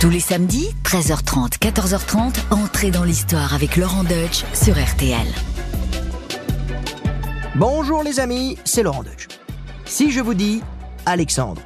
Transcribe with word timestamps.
Tous 0.00 0.10
les 0.10 0.20
samedis, 0.20 0.68
13h30, 0.84 1.58
14h30, 1.58 2.36
entrez 2.52 2.92
dans 2.92 3.02
l'histoire 3.02 3.52
avec 3.52 3.76
Laurent 3.76 4.04
Deutsch 4.04 4.44
sur 4.54 4.74
RTL. 4.80 5.26
Bonjour 7.56 8.04
les 8.04 8.20
amis, 8.20 8.56
c'est 8.64 8.84
Laurent 8.84 9.02
Deutsch. 9.02 9.26
Si 9.86 10.12
je 10.12 10.20
vous 10.20 10.34
dis 10.34 10.62
Alexandre, 11.04 11.60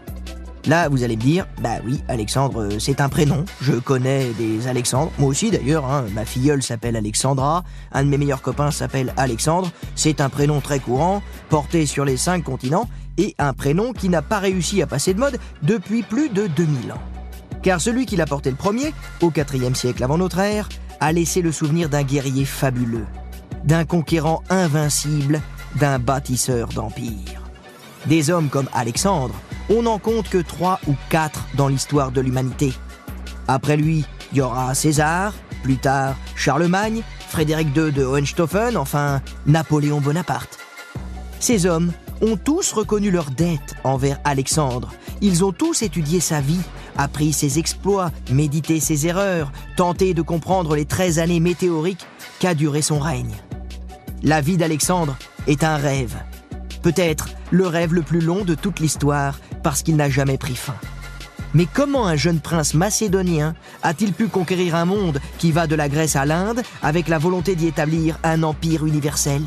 là 0.65 0.89
vous 0.89 1.05
allez 1.05 1.17
me 1.17 1.21
dire, 1.21 1.47
bah 1.61 1.81
oui, 1.85 2.03
Alexandre 2.09 2.63
euh, 2.63 2.79
c'est 2.79 3.03
un 3.03 3.11
prénom, 3.11 3.45
je 3.61 3.75
connais 3.75 4.31
des 4.39 4.67
Alexandres, 4.67 5.13
moi 5.19 5.29
aussi 5.29 5.51
d'ailleurs, 5.51 5.85
hein, 5.85 6.07
ma 6.15 6.25
filleule 6.25 6.63
s'appelle 6.63 6.97
Alexandra, 6.97 7.65
un 7.93 8.03
de 8.03 8.09
mes 8.09 8.17
meilleurs 8.17 8.41
copains 8.41 8.71
s'appelle 8.71 9.13
Alexandre, 9.19 9.71
c'est 9.95 10.23
un 10.23 10.31
prénom 10.31 10.63
très 10.63 10.79
courant, 10.79 11.23
porté 11.51 11.85
sur 11.85 12.07
les 12.07 12.17
cinq 12.17 12.45
continents, 12.45 12.89
et 13.19 13.35
un 13.39 13.53
prénom 13.53 13.93
qui 13.93 14.09
n'a 14.09 14.23
pas 14.23 14.39
réussi 14.39 14.81
à 14.81 14.87
passer 14.87 15.13
de 15.13 15.21
mode 15.21 15.39
depuis 15.63 16.03
plus 16.03 16.31
de 16.31 16.47
2000 16.47 16.93
ans 16.93 17.12
car 17.63 17.81
celui 17.81 18.07
qui 18.07 18.17
l'a 18.17 18.27
porté 18.27 18.51
le 18.51 18.57
premier, 18.57 18.93
au 19.21 19.31
IVe 19.31 19.75
siècle 19.75 20.03
avant 20.05 20.19
notre 20.19 20.39
ère, 20.39 20.69
a 21.01 21.13
laissé 21.13 21.43
le 21.43 21.53
souvenir 21.53 21.89
d'un 21.89 22.03
guerrier 22.03 22.45
fabuleux, 22.45 23.07
d'un 23.65 23.85
conquérant 23.85 24.43
invincible, 24.51 25.41
d'un 25.77 25.99
bâtisseur 25.99 26.69
d'empire. 26.69 27.43
Des 28.07 28.31
hommes 28.31 28.49
comme 28.49 28.69
Alexandre, 28.73 29.35
on 29.71 29.83
n'en 29.83 29.99
compte 29.99 30.29
que 30.29 30.39
trois 30.39 30.81
ou 30.89 30.95
quatre 31.09 31.47
dans 31.55 31.69
l'histoire 31.69 32.11
de 32.11 32.21
l'humanité. 32.21 32.73
Après 33.49 33.77
lui, 33.77 34.05
il 34.33 34.39
y 34.39 34.41
aura 34.41 34.75
César, 34.75 35.35
plus 35.63 35.77
tard 35.77 36.17
Charlemagne, 36.35 37.03
Frédéric 37.29 37.69
II 37.77 37.93
de 37.93 38.05
Hohenstaufen, 38.05 38.77
enfin 38.77 39.23
Napoléon 39.47 40.01
Bonaparte. 40.01 40.59
Ces 41.39 41.67
hommes 41.67 41.93
ont 42.21 42.37
tous 42.37 42.73
reconnu 42.73 43.11
leur 43.11 43.31
dette 43.31 43.75
envers 43.85 44.19
Alexandre. 44.25 44.93
Ils 45.21 45.45
ont 45.45 45.53
tous 45.53 45.83
étudié 45.83 46.21
sa 46.21 46.41
vie, 46.41 46.61
appris 46.97 47.33
ses 47.33 47.59
exploits, 47.59 48.11
médité 48.31 48.81
ses 48.81 49.07
erreurs, 49.07 49.53
tenté 49.77 50.15
de 50.15 50.23
comprendre 50.23 50.77
les 50.77 50.85
13 50.85 51.19
années 51.19 51.41
météoriques 51.41 52.07
qu'a 52.39 52.55
duré 52.55 52.83
son 52.83 52.99
règne. 52.99 53.35
La 54.23 54.41
vie 54.41 54.57
d'Alexandre 54.57 55.17
est 55.47 55.65
un 55.65 55.77
rêve. 55.77 56.17
Peut-être 56.83 57.29
le 57.51 57.67
rêve 57.67 57.95
le 57.95 58.03
plus 58.03 58.21
long 58.21 58.45
de 58.45 58.55
toute 58.55 58.81
l'histoire 58.81 59.39
parce 59.63 59.83
qu'il 59.83 59.97
n'a 59.97 60.11
jamais 60.11 60.39
pris 60.39 60.57
fin. 60.57 60.75
Mais 61.55 61.67
comment 61.67 62.07
un 62.07 62.17
jeune 62.17 62.41
prince 62.41 62.75
macédonien 62.75 63.55
a-t-il 63.83 64.13
pu 64.13 64.29
conquérir 64.29 64.75
un 64.75 64.87
monde 64.87 65.21
qui 65.39 65.53
va 65.53 65.67
de 65.67 65.75
la 65.75 65.89
Grèce 65.89 66.17
à 66.17 66.25
l'Inde 66.25 66.63
avec 66.83 67.09
la 67.09 67.19
volonté 67.19 67.55
d'y 67.55 67.67
établir 67.67 68.19
un 68.23 68.43
empire 68.43 68.87
universel? 68.87 69.43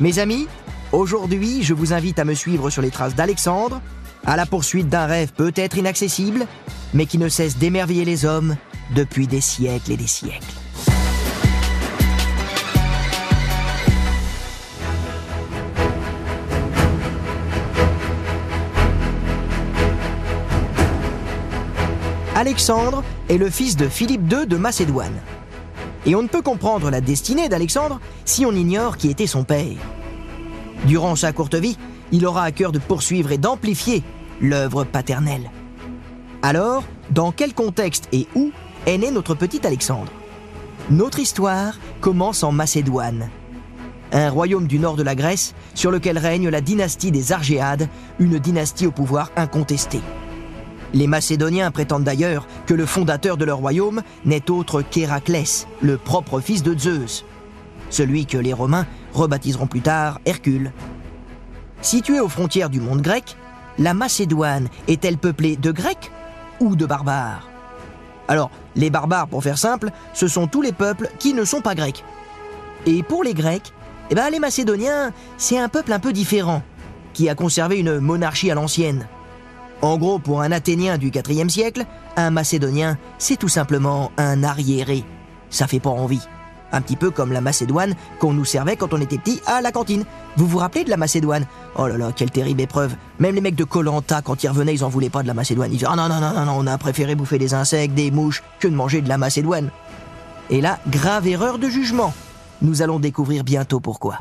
Mes 0.00 0.18
amis, 0.18 0.48
aujourd'hui 0.92 1.62
je 1.62 1.72
vous 1.72 1.92
invite 1.92 2.18
à 2.18 2.24
me 2.24 2.34
suivre 2.34 2.68
sur 2.68 2.82
les 2.82 2.90
traces 2.90 3.14
d'Alexandre 3.14 3.80
à 4.26 4.36
la 4.36 4.46
poursuite 4.46 4.88
d'un 4.88 5.06
rêve 5.06 5.32
peut-être 5.32 5.76
inaccessible, 5.76 6.46
mais 6.92 7.06
qui 7.06 7.18
ne 7.18 7.28
cesse 7.28 7.58
d'émerveiller 7.58 8.04
les 8.04 8.24
hommes 8.24 8.56
depuis 8.94 9.26
des 9.26 9.40
siècles 9.40 9.92
et 9.92 9.96
des 9.96 10.06
siècles. 10.06 10.44
Alexandre 22.36 23.04
est 23.28 23.38
le 23.38 23.48
fils 23.48 23.76
de 23.76 23.88
Philippe 23.88 24.30
II 24.30 24.46
de 24.46 24.56
Macédoine. 24.56 25.20
Et 26.04 26.14
on 26.14 26.22
ne 26.22 26.28
peut 26.28 26.42
comprendre 26.42 26.90
la 26.90 27.00
destinée 27.00 27.48
d'Alexandre 27.48 28.00
si 28.24 28.44
on 28.44 28.52
ignore 28.52 28.96
qui 28.96 29.08
était 29.08 29.28
son 29.28 29.44
père. 29.44 29.76
Durant 30.84 31.16
sa 31.16 31.32
courte 31.32 31.54
vie, 31.54 31.78
il 32.14 32.26
aura 32.26 32.44
à 32.44 32.52
cœur 32.52 32.70
de 32.70 32.78
poursuivre 32.78 33.32
et 33.32 33.38
d'amplifier 33.38 34.04
l'œuvre 34.40 34.84
paternelle. 34.84 35.50
Alors, 36.42 36.84
dans 37.10 37.32
quel 37.32 37.54
contexte 37.54 38.08
et 38.12 38.28
où 38.36 38.52
est 38.86 38.98
né 38.98 39.10
notre 39.10 39.34
petit 39.34 39.66
Alexandre? 39.66 40.12
Notre 40.90 41.18
histoire 41.18 41.76
commence 42.00 42.44
en 42.44 42.52
Macédoine, 42.52 43.30
un 44.12 44.30
royaume 44.30 44.68
du 44.68 44.78
nord 44.78 44.94
de 44.94 45.02
la 45.02 45.16
Grèce 45.16 45.54
sur 45.74 45.90
lequel 45.90 46.16
règne 46.16 46.48
la 46.48 46.60
dynastie 46.60 47.10
des 47.10 47.32
Argéades, 47.32 47.88
une 48.20 48.38
dynastie 48.38 48.86
au 48.86 48.92
pouvoir 48.92 49.32
incontesté. 49.34 50.00
Les 50.92 51.08
Macédoniens 51.08 51.72
prétendent 51.72 52.04
d'ailleurs 52.04 52.46
que 52.66 52.74
le 52.74 52.86
fondateur 52.86 53.36
de 53.36 53.44
leur 53.44 53.58
royaume 53.58 54.02
n'est 54.24 54.52
autre 54.52 54.82
qu'Héraclès, 54.82 55.66
le 55.82 55.96
propre 55.96 56.38
fils 56.38 56.62
de 56.62 56.78
Zeus, 56.78 57.24
celui 57.90 58.26
que 58.26 58.38
les 58.38 58.52
Romains 58.52 58.86
rebaptiseront 59.12 59.66
plus 59.66 59.80
tard 59.80 60.20
Hercule. 60.26 60.70
Situé 61.84 62.18
aux 62.18 62.30
frontières 62.30 62.70
du 62.70 62.80
monde 62.80 63.02
grec, 63.02 63.36
la 63.78 63.92
Macédoine 63.92 64.68
est-elle 64.88 65.18
peuplée 65.18 65.56
de 65.56 65.70
Grecs 65.70 66.10
ou 66.58 66.76
de 66.76 66.86
barbares? 66.86 67.46
Alors, 68.26 68.50
les 68.74 68.88
barbares, 68.88 69.28
pour 69.28 69.42
faire 69.42 69.58
simple, 69.58 69.90
ce 70.14 70.26
sont 70.26 70.46
tous 70.46 70.62
les 70.62 70.72
peuples 70.72 71.10
qui 71.18 71.34
ne 71.34 71.44
sont 71.44 71.60
pas 71.60 71.74
grecs. 71.74 72.02
Et 72.86 73.02
pour 73.02 73.22
les 73.22 73.34
Grecs, 73.34 73.74
eh 74.08 74.14
ben, 74.14 74.30
les 74.30 74.38
Macédoniens, 74.38 75.12
c'est 75.36 75.58
un 75.58 75.68
peuple 75.68 75.92
un 75.92 75.98
peu 75.98 76.14
différent, 76.14 76.62
qui 77.12 77.28
a 77.28 77.34
conservé 77.34 77.80
une 77.80 78.00
monarchie 78.00 78.50
à 78.50 78.54
l'ancienne. 78.54 79.06
En 79.82 79.98
gros, 79.98 80.18
pour 80.18 80.40
un 80.40 80.52
Athénien 80.52 80.96
du 80.96 81.08
IVe 81.14 81.50
siècle, 81.50 81.84
un 82.16 82.30
Macédonien, 82.30 82.96
c'est 83.18 83.36
tout 83.36 83.50
simplement 83.50 84.10
un 84.16 84.42
arriéré. 84.42 85.04
Ça 85.50 85.66
fait 85.66 85.80
pas 85.80 85.90
envie. 85.90 86.26
Un 86.74 86.80
petit 86.80 86.96
peu 86.96 87.12
comme 87.12 87.30
la 87.30 87.40
Macédoine 87.40 87.94
qu'on 88.18 88.32
nous 88.32 88.44
servait 88.44 88.74
quand 88.74 88.92
on 88.92 89.00
était 89.00 89.16
petit 89.16 89.40
à 89.46 89.60
la 89.60 89.70
cantine. 89.70 90.04
Vous 90.36 90.48
vous 90.48 90.58
rappelez 90.58 90.82
de 90.82 90.90
la 90.90 90.96
Macédoine? 90.96 91.46
Oh 91.78 91.86
là 91.86 91.96
là, 91.96 92.10
quelle 92.10 92.32
terrible 92.32 92.60
épreuve. 92.60 92.96
Même 93.20 93.36
les 93.36 93.40
mecs 93.40 93.54
de 93.54 93.62
Colanta, 93.62 94.22
quand 94.22 94.42
ils 94.42 94.48
revenaient, 94.48 94.74
ils 94.74 94.82
en 94.82 94.88
voulaient 94.88 95.08
pas 95.08 95.22
de 95.22 95.28
la 95.28 95.34
Macédoine. 95.34 95.70
Ils 95.70 95.78
disaient 95.78 95.86
Ah 95.88 95.94
non, 95.94 96.08
non, 96.08 96.18
non, 96.18 96.32
non, 96.34 96.46
non, 96.46 96.56
on 96.58 96.66
a 96.66 96.76
préféré 96.76 97.14
bouffer 97.14 97.38
des 97.38 97.54
insectes, 97.54 97.94
des 97.94 98.10
mouches, 98.10 98.42
que 98.58 98.66
de 98.66 98.74
manger 98.74 99.02
de 99.02 99.08
la 99.08 99.18
Macédoine. 99.18 99.70
Et 100.50 100.60
là, 100.60 100.80
grave 100.88 101.28
erreur 101.28 101.58
de 101.58 101.68
jugement. 101.68 102.12
Nous 102.60 102.82
allons 102.82 102.98
découvrir 102.98 103.44
bientôt 103.44 103.78
pourquoi. 103.78 104.18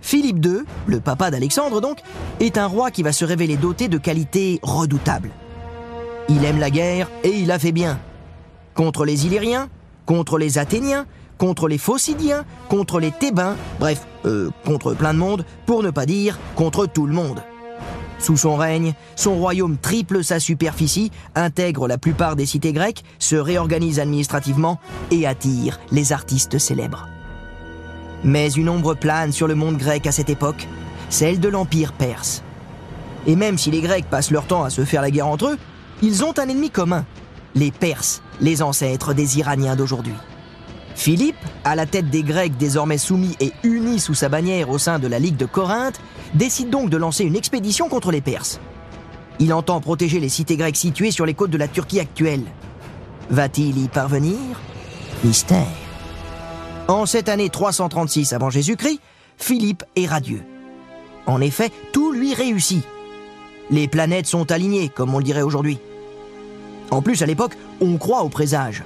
Philippe 0.00 0.42
II, 0.42 0.60
le 0.86 1.00
papa 1.00 1.30
d'Alexandre 1.30 1.82
donc, 1.82 1.98
est 2.40 2.56
un 2.56 2.66
roi 2.66 2.90
qui 2.90 3.02
va 3.02 3.12
se 3.12 3.26
révéler 3.26 3.58
doté 3.58 3.88
de 3.88 3.98
qualités 3.98 4.58
redoutables. 4.62 5.32
Il 6.30 6.46
aime 6.46 6.58
la 6.58 6.70
guerre 6.70 7.10
et 7.24 7.36
il 7.36 7.50
a 7.50 7.58
fait 7.58 7.72
bien. 7.72 7.98
Contre 8.74 9.04
les 9.04 9.26
Illyriens, 9.26 9.68
contre 10.06 10.38
les 10.38 10.56
Athéniens, 10.56 11.04
contre 11.38 11.68
les 11.68 11.78
Phocidiens, 11.78 12.44
contre 12.68 13.00
les 13.00 13.12
Thébains, 13.12 13.56
bref, 13.80 14.06
euh, 14.26 14.50
contre 14.66 14.94
plein 14.94 15.14
de 15.14 15.18
monde, 15.18 15.44
pour 15.64 15.82
ne 15.82 15.90
pas 15.90 16.04
dire 16.04 16.38
contre 16.56 16.86
tout 16.86 17.06
le 17.06 17.14
monde. 17.14 17.42
Sous 18.18 18.36
son 18.36 18.56
règne, 18.56 18.94
son 19.14 19.36
royaume 19.36 19.76
triple 19.78 20.24
sa 20.24 20.40
superficie, 20.40 21.12
intègre 21.36 21.86
la 21.86 21.98
plupart 21.98 22.34
des 22.34 22.46
cités 22.46 22.72
grecques, 22.72 23.04
se 23.20 23.36
réorganise 23.36 24.00
administrativement 24.00 24.80
et 25.12 25.26
attire 25.26 25.78
les 25.92 26.12
artistes 26.12 26.58
célèbres. 26.58 27.08
Mais 28.24 28.50
une 28.50 28.68
ombre 28.68 28.94
plane 28.94 29.30
sur 29.30 29.46
le 29.46 29.54
monde 29.54 29.76
grec 29.76 30.06
à 30.08 30.12
cette 30.12 30.30
époque, 30.30 30.66
celle 31.08 31.38
de 31.38 31.48
l'Empire 31.48 31.92
perse. 31.92 32.42
Et 33.26 33.36
même 33.36 33.58
si 33.58 33.70
les 33.70 33.80
Grecs 33.80 34.10
passent 34.10 34.32
leur 34.32 34.46
temps 34.46 34.64
à 34.64 34.70
se 34.70 34.84
faire 34.84 35.02
la 35.02 35.10
guerre 35.10 35.28
entre 35.28 35.50
eux, 35.50 35.58
ils 36.02 36.24
ont 36.24 36.36
un 36.38 36.48
ennemi 36.48 36.70
commun, 36.70 37.04
les 37.54 37.70
Perses, 37.70 38.22
les 38.40 38.62
ancêtres 38.62 39.14
des 39.14 39.38
Iraniens 39.38 39.76
d'aujourd'hui. 39.76 40.14
Philippe, 40.98 41.36
à 41.62 41.76
la 41.76 41.86
tête 41.86 42.10
des 42.10 42.24
Grecs 42.24 42.56
désormais 42.56 42.98
soumis 42.98 43.36
et 43.38 43.52
unis 43.62 44.00
sous 44.00 44.14
sa 44.14 44.28
bannière 44.28 44.68
au 44.68 44.78
sein 44.78 44.98
de 44.98 45.06
la 45.06 45.20
Ligue 45.20 45.36
de 45.36 45.46
Corinthe, 45.46 46.00
décide 46.34 46.70
donc 46.70 46.90
de 46.90 46.96
lancer 46.96 47.22
une 47.22 47.36
expédition 47.36 47.88
contre 47.88 48.10
les 48.10 48.20
Perses. 48.20 48.58
Il 49.38 49.54
entend 49.54 49.80
protéger 49.80 50.18
les 50.18 50.28
cités 50.28 50.56
grecques 50.56 50.76
situées 50.76 51.12
sur 51.12 51.24
les 51.24 51.34
côtes 51.34 51.52
de 51.52 51.56
la 51.56 51.68
Turquie 51.68 52.00
actuelle. 52.00 52.42
Va-t-il 53.30 53.78
y 53.78 53.86
parvenir? 53.86 54.36
Mystère. 55.22 55.68
En 56.88 57.06
cette 57.06 57.28
année 57.28 57.48
336 57.48 58.32
avant 58.32 58.50
Jésus-Christ, 58.50 58.98
Philippe 59.36 59.84
est 59.94 60.06
radieux. 60.06 60.42
En 61.26 61.40
effet, 61.40 61.70
tout 61.92 62.10
lui 62.10 62.34
réussit. 62.34 62.84
Les 63.70 63.86
planètes 63.86 64.26
sont 64.26 64.50
alignées, 64.50 64.88
comme 64.88 65.14
on 65.14 65.18
le 65.18 65.24
dirait 65.24 65.42
aujourd'hui. 65.42 65.78
En 66.90 67.02
plus, 67.02 67.22
à 67.22 67.26
l'époque, 67.26 67.56
on 67.80 67.98
croit 67.98 68.24
au 68.24 68.28
présage. 68.28 68.82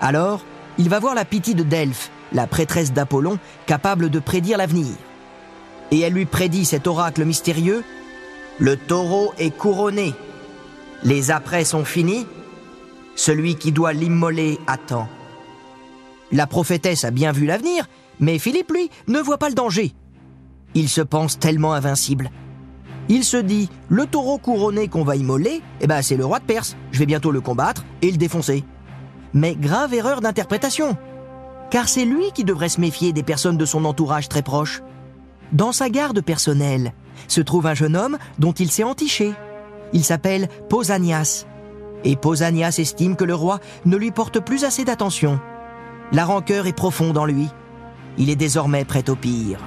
Alors, 0.00 0.44
il 0.78 0.88
va 0.88 0.98
voir 0.98 1.14
la 1.14 1.24
Pythie 1.24 1.54
de 1.54 1.62
Delphes, 1.62 2.10
la 2.32 2.46
prêtresse 2.46 2.92
d'Apollon, 2.92 3.38
capable 3.66 4.10
de 4.10 4.18
prédire 4.18 4.58
l'avenir. 4.58 4.94
Et 5.90 6.00
elle 6.00 6.14
lui 6.14 6.24
prédit 6.24 6.64
cet 6.64 6.86
oracle 6.86 7.24
mystérieux 7.24 7.84
Le 8.58 8.76
taureau 8.76 9.32
est 9.38 9.56
couronné. 9.56 10.14
Les 11.02 11.30
apprêts 11.30 11.64
sont 11.64 11.84
finis. 11.84 12.26
Celui 13.14 13.56
qui 13.56 13.72
doit 13.72 13.92
l'immoler 13.92 14.58
attend. 14.66 15.08
La 16.30 16.46
prophétesse 16.46 17.04
a 17.04 17.10
bien 17.10 17.32
vu 17.32 17.44
l'avenir, 17.44 17.86
mais 18.20 18.38
Philippe, 18.38 18.72
lui, 18.72 18.88
ne 19.06 19.20
voit 19.20 19.36
pas 19.36 19.50
le 19.50 19.54
danger. 19.54 19.92
Il 20.74 20.88
se 20.88 21.02
pense 21.02 21.38
tellement 21.38 21.74
invincible. 21.74 22.30
Il 23.08 23.24
se 23.24 23.36
dit, 23.36 23.68
le 23.90 24.06
taureau 24.06 24.38
couronné 24.38 24.88
qu'on 24.88 25.04
va 25.04 25.16
immoler, 25.16 25.60
eh 25.82 25.86
ben 25.86 26.00
c'est 26.00 26.16
le 26.16 26.24
roi 26.24 26.38
de 26.38 26.44
Perse. 26.44 26.76
Je 26.92 26.98
vais 26.98 27.06
bientôt 27.06 27.32
le 27.32 27.42
combattre 27.42 27.84
et 28.00 28.10
le 28.10 28.16
défoncer. 28.16 28.64
Mais 29.34 29.54
grave 29.54 29.94
erreur 29.94 30.20
d'interprétation. 30.20 30.96
Car 31.70 31.88
c'est 31.88 32.04
lui 32.04 32.32
qui 32.34 32.44
devrait 32.44 32.68
se 32.68 32.80
méfier 32.80 33.12
des 33.12 33.22
personnes 33.22 33.56
de 33.56 33.64
son 33.64 33.84
entourage 33.84 34.28
très 34.28 34.42
proche. 34.42 34.82
Dans 35.52 35.72
sa 35.72 35.88
garde 35.88 36.20
personnelle 36.20 36.92
se 37.28 37.40
trouve 37.40 37.66
un 37.66 37.74
jeune 37.74 37.96
homme 37.96 38.18
dont 38.38 38.52
il 38.52 38.70
s'est 38.70 38.84
entiché. 38.84 39.32
Il 39.92 40.04
s'appelle 40.04 40.48
Pausanias. 40.68 41.46
Et 42.04 42.16
Pausanias 42.16 42.76
estime 42.78 43.16
que 43.16 43.24
le 43.24 43.34
roi 43.34 43.60
ne 43.84 43.96
lui 43.96 44.10
porte 44.10 44.40
plus 44.40 44.64
assez 44.64 44.84
d'attention. 44.84 45.40
La 46.10 46.24
rancœur 46.24 46.66
est 46.66 46.72
profonde 46.72 47.16
en 47.16 47.24
lui. 47.24 47.48
Il 48.18 48.28
est 48.28 48.36
désormais 48.36 48.84
prêt 48.84 49.08
au 49.08 49.14
pire. 49.14 49.60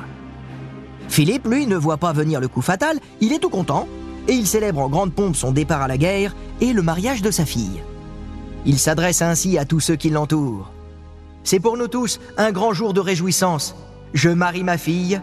Philippe, 1.08 1.48
lui, 1.48 1.66
ne 1.66 1.76
voit 1.76 1.98
pas 1.98 2.14
venir 2.14 2.40
le 2.40 2.48
coup 2.48 2.62
fatal, 2.62 3.00
il 3.22 3.34
est 3.34 3.40
tout 3.40 3.50
content, 3.50 3.88
et 4.28 4.34
il 4.34 4.48
célèbre 4.48 4.82
en 4.82 4.90
grande 4.90 5.14
pompe 5.14 5.36
son 5.36 5.52
départ 5.52 5.82
à 5.82 5.88
la 5.88 5.98
guerre 5.98 6.36
et 6.62 6.74
le 6.74 6.82
mariage 6.82 7.22
de 7.22 7.32
sa 7.32 7.46
fille. 7.46 7.82
Il 8.66 8.80
s'adresse 8.80 9.22
ainsi 9.22 9.58
à 9.58 9.66
tous 9.66 9.80
ceux 9.80 9.96
qui 9.96 10.10
l'entourent. 10.10 10.72
C'est 11.44 11.60
pour 11.60 11.78
nous 11.78 11.88
tous 11.88 12.20
un 12.38 12.52
grand 12.52 12.74
jour 12.74 12.94
de 12.94 13.00
réjouissance. 13.00 13.76
Je 14.14 14.30
marie 14.30 14.64
ma 14.64 14.78
fille. 14.78 15.22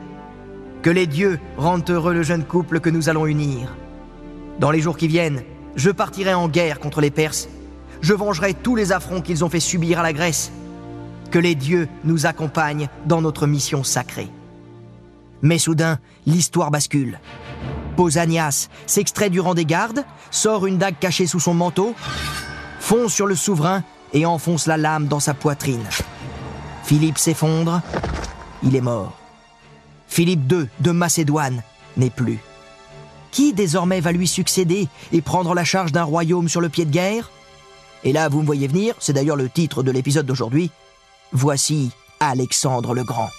Que 0.82 0.90
les 0.90 1.06
dieux 1.08 1.40
rendent 1.56 1.88
heureux 1.90 2.14
le 2.14 2.22
jeune 2.22 2.44
couple 2.44 2.78
que 2.78 2.90
nous 2.90 3.08
allons 3.08 3.26
unir. 3.26 3.74
Dans 4.60 4.70
les 4.70 4.80
jours 4.80 4.96
qui 4.96 5.08
viennent, 5.08 5.42
je 5.74 5.90
partirai 5.90 6.34
en 6.34 6.48
guerre 6.48 6.78
contre 6.78 7.00
les 7.00 7.10
Perses. 7.10 7.48
Je 8.00 8.14
vengerai 8.14 8.54
tous 8.54 8.76
les 8.76 8.92
affronts 8.92 9.20
qu'ils 9.20 9.44
ont 9.44 9.48
fait 9.48 9.60
subir 9.60 9.98
à 9.98 10.02
la 10.02 10.12
Grèce. 10.12 10.52
Que 11.32 11.38
les 11.38 11.54
dieux 11.54 11.88
nous 12.04 12.26
accompagnent 12.26 12.88
dans 13.06 13.22
notre 13.22 13.46
mission 13.46 13.82
sacrée. 13.82 14.28
Mais 15.40 15.58
soudain, 15.58 15.98
l'histoire 16.26 16.70
bascule. 16.70 17.18
Pausanias 17.96 18.68
s'extrait 18.86 19.30
du 19.30 19.40
rang 19.40 19.54
des 19.54 19.64
gardes, 19.64 20.04
sort 20.30 20.66
une 20.66 20.78
dague 20.78 20.98
cachée 21.00 21.26
sous 21.26 21.40
son 21.40 21.54
manteau, 21.54 21.94
fonce 22.92 23.14
sur 23.14 23.26
le 23.26 23.34
souverain 23.34 23.82
et 24.12 24.26
enfonce 24.26 24.66
la 24.66 24.76
lame 24.76 25.06
dans 25.06 25.18
sa 25.18 25.32
poitrine. 25.32 25.82
Philippe 26.84 27.16
s'effondre, 27.16 27.80
il 28.62 28.76
est 28.76 28.82
mort. 28.82 29.16
Philippe 30.08 30.52
II 30.52 30.68
de 30.80 30.90
Macédoine 30.90 31.62
n'est 31.96 32.10
plus. 32.10 32.38
Qui 33.30 33.54
désormais 33.54 34.00
va 34.00 34.12
lui 34.12 34.28
succéder 34.28 34.88
et 35.10 35.22
prendre 35.22 35.54
la 35.54 35.64
charge 35.64 35.90
d'un 35.90 36.04
royaume 36.04 36.50
sur 36.50 36.60
le 36.60 36.68
pied 36.68 36.84
de 36.84 36.90
guerre? 36.90 37.30
Et 38.04 38.12
là, 38.12 38.28
vous 38.28 38.42
me 38.42 38.46
voyez 38.46 38.68
venir, 38.68 38.94
c'est 38.98 39.14
d'ailleurs 39.14 39.36
le 39.36 39.48
titre 39.48 39.82
de 39.82 39.90
l'épisode 39.90 40.26
d'aujourd'hui. 40.26 40.70
Voici 41.32 41.92
Alexandre 42.20 42.92
le 42.92 43.04
Grand. 43.04 43.30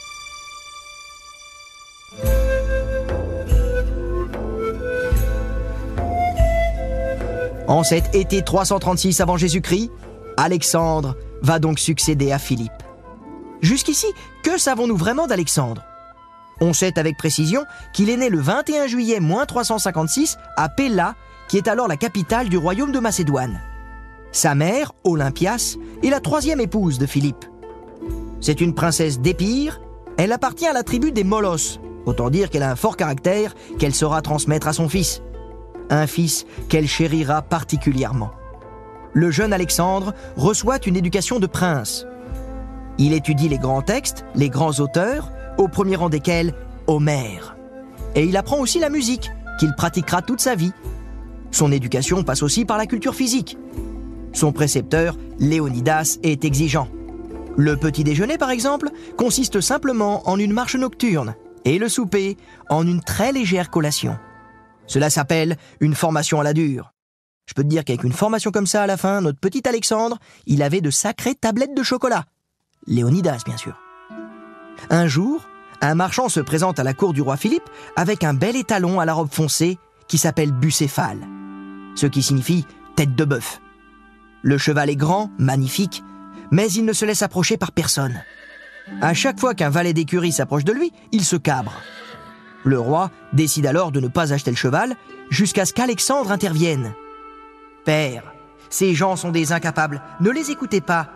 En 7.73 7.81
cet 7.81 8.13
été 8.13 8.43
336 8.43 9.19
avant 9.19 9.35
Jésus-Christ, 9.35 9.89
Alexandre 10.37 11.15
va 11.41 11.57
donc 11.57 11.79
succéder 11.79 12.31
à 12.31 12.37
Philippe. 12.37 12.71
Jusqu'ici, 13.63 14.05
que 14.43 14.59
savons-nous 14.59 14.95
vraiment 14.95 15.25
d'Alexandre? 15.25 15.81
On 16.61 16.71
sait 16.71 16.99
avec 16.99 17.17
précision 17.17 17.65
qu'il 17.91 18.11
est 18.11 18.17
né 18.17 18.29
le 18.29 18.39
21 18.39 18.85
juillet 18.85 19.19
356 19.47 20.37
à 20.55 20.69
Pella, 20.69 21.15
qui 21.47 21.57
est 21.57 21.67
alors 21.67 21.87
la 21.87 21.97
capitale 21.97 22.47
du 22.47 22.57
royaume 22.57 22.91
de 22.91 22.99
Macédoine. 22.99 23.59
Sa 24.31 24.53
mère, 24.53 24.91
Olympias, 25.03 25.77
est 26.03 26.11
la 26.11 26.19
troisième 26.19 26.61
épouse 26.61 26.99
de 26.99 27.07
Philippe. 27.07 27.45
C'est 28.39 28.61
une 28.61 28.75
princesse 28.75 29.19
d'Épire, 29.19 29.81
elle 30.19 30.31
appartient 30.31 30.67
à 30.67 30.73
la 30.73 30.83
tribu 30.83 31.11
des 31.11 31.23
Molos, 31.23 31.79
autant 32.05 32.29
dire 32.29 32.51
qu'elle 32.51 32.61
a 32.61 32.69
un 32.69 32.75
fort 32.75 32.97
caractère 32.97 33.55
qu'elle 33.79 33.95
saura 33.95 34.21
transmettre 34.21 34.67
à 34.67 34.73
son 34.73 34.89
fils 34.89 35.23
un 35.89 36.07
fils 36.07 36.45
qu'elle 36.69 36.87
chérira 36.87 37.41
particulièrement. 37.41 38.31
Le 39.13 39.29
jeune 39.29 39.53
Alexandre 39.53 40.13
reçoit 40.35 40.79
une 40.85 40.95
éducation 40.95 41.39
de 41.39 41.47
prince. 41.47 42.07
Il 42.97 43.13
étudie 43.13 43.49
les 43.49 43.57
grands 43.57 43.81
textes, 43.81 44.25
les 44.35 44.49
grands 44.49 44.79
auteurs, 44.79 45.31
au 45.57 45.67
premier 45.67 45.95
rang 45.95 46.09
desquels 46.09 46.53
Homère. 46.87 47.55
Et 48.15 48.25
il 48.25 48.37
apprend 48.37 48.59
aussi 48.59 48.79
la 48.79 48.89
musique, 48.89 49.31
qu'il 49.59 49.73
pratiquera 49.75 50.21
toute 50.21 50.41
sa 50.41 50.55
vie. 50.55 50.73
Son 51.51 51.71
éducation 51.71 52.23
passe 52.23 52.43
aussi 52.43 52.65
par 52.65 52.77
la 52.77 52.87
culture 52.87 53.15
physique. 53.15 53.57
Son 54.33 54.51
précepteur, 54.51 55.15
Léonidas, 55.39 56.17
est 56.23 56.43
exigeant. 56.43 56.87
Le 57.55 57.77
petit 57.77 58.03
déjeuner, 58.03 58.39
par 58.39 58.49
exemple, 58.49 58.89
consiste 59.15 59.61
simplement 59.61 60.27
en 60.27 60.39
une 60.39 60.53
marche 60.53 60.75
nocturne, 60.75 61.35
et 61.65 61.77
le 61.77 61.87
souper 61.87 62.37
en 62.69 62.85
une 62.85 63.01
très 63.01 63.31
légère 63.31 63.69
collation. 63.69 64.17
Cela 64.87 65.09
s'appelle 65.09 65.57
une 65.79 65.95
formation 65.95 66.39
à 66.39 66.43
la 66.43 66.53
dure. 66.53 66.93
Je 67.45 67.53
peux 67.53 67.63
te 67.63 67.67
dire 67.67 67.83
qu'avec 67.83 68.03
une 68.03 68.13
formation 68.13 68.51
comme 68.51 68.67
ça 68.67 68.83
à 68.83 68.87
la 68.87 68.97
fin, 68.97 69.21
notre 69.21 69.39
petit 69.39 69.67
Alexandre, 69.67 70.17
il 70.45 70.63
avait 70.63 70.81
de 70.81 70.89
sacrées 70.89 71.35
tablettes 71.35 71.75
de 71.75 71.83
chocolat. 71.83 72.25
Léonidas, 72.87 73.43
bien 73.45 73.57
sûr. 73.57 73.79
Un 74.89 75.07
jour, 75.07 75.41
un 75.81 75.95
marchand 75.95 76.29
se 76.29 76.39
présente 76.39 76.79
à 76.79 76.83
la 76.83 76.93
cour 76.93 77.13
du 77.13 77.21
roi 77.21 77.37
Philippe 77.37 77.69
avec 77.95 78.23
un 78.23 78.33
bel 78.33 78.55
étalon 78.55 78.99
à 78.99 79.05
la 79.05 79.13
robe 79.13 79.31
foncée 79.31 79.77
qui 80.07 80.17
s'appelle 80.17 80.51
bucéphale, 80.51 81.19
ce 81.95 82.05
qui 82.07 82.23
signifie 82.23 82.65
tête 82.95 83.15
de 83.15 83.25
bœuf. 83.25 83.59
Le 84.41 84.57
cheval 84.57 84.89
est 84.89 84.95
grand, 84.95 85.29
magnifique, 85.37 86.03
mais 86.51 86.71
il 86.71 86.85
ne 86.85 86.93
se 86.93 87.05
laisse 87.05 87.21
approcher 87.21 87.57
par 87.57 87.71
personne. 87.71 88.21
À 89.01 89.13
chaque 89.13 89.39
fois 89.39 89.53
qu'un 89.53 89.69
valet 89.69 89.93
d'écurie 89.93 90.33
s'approche 90.33 90.65
de 90.65 90.73
lui, 90.73 90.91
il 91.11 91.23
se 91.23 91.37
cabre. 91.37 91.73
Le 92.63 92.79
roi 92.79 93.11
décide 93.33 93.65
alors 93.65 93.91
de 93.91 93.99
ne 93.99 94.07
pas 94.07 94.33
acheter 94.33 94.51
le 94.51 94.57
cheval 94.57 94.95
jusqu'à 95.29 95.65
ce 95.65 95.73
qu'Alexandre 95.73 96.31
intervienne. 96.31 96.93
Père, 97.85 98.33
ces 98.69 98.93
gens 98.93 99.15
sont 99.15 99.31
des 99.31 99.51
incapables, 99.51 100.01
ne 100.21 100.29
les 100.29 100.51
écoutez 100.51 100.81
pas 100.81 101.09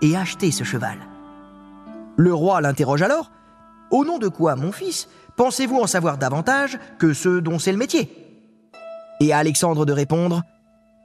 et 0.00 0.16
achetez 0.16 0.50
ce 0.50 0.64
cheval. 0.64 0.98
Le 2.16 2.32
roi 2.32 2.60
l'interroge 2.60 3.02
alors. 3.02 3.30
Au 3.90 4.04
nom 4.04 4.18
de 4.18 4.28
quoi, 4.28 4.56
mon 4.56 4.72
fils, 4.72 5.08
pensez-vous 5.36 5.78
en 5.78 5.86
savoir 5.86 6.16
davantage 6.16 6.78
que 6.98 7.12
ceux 7.12 7.42
dont 7.42 7.58
c'est 7.58 7.72
le 7.72 7.78
métier? 7.78 8.10
Et 9.20 9.32
à 9.32 9.38
Alexandre 9.38 9.84
de 9.84 9.92
répondre 9.92 10.42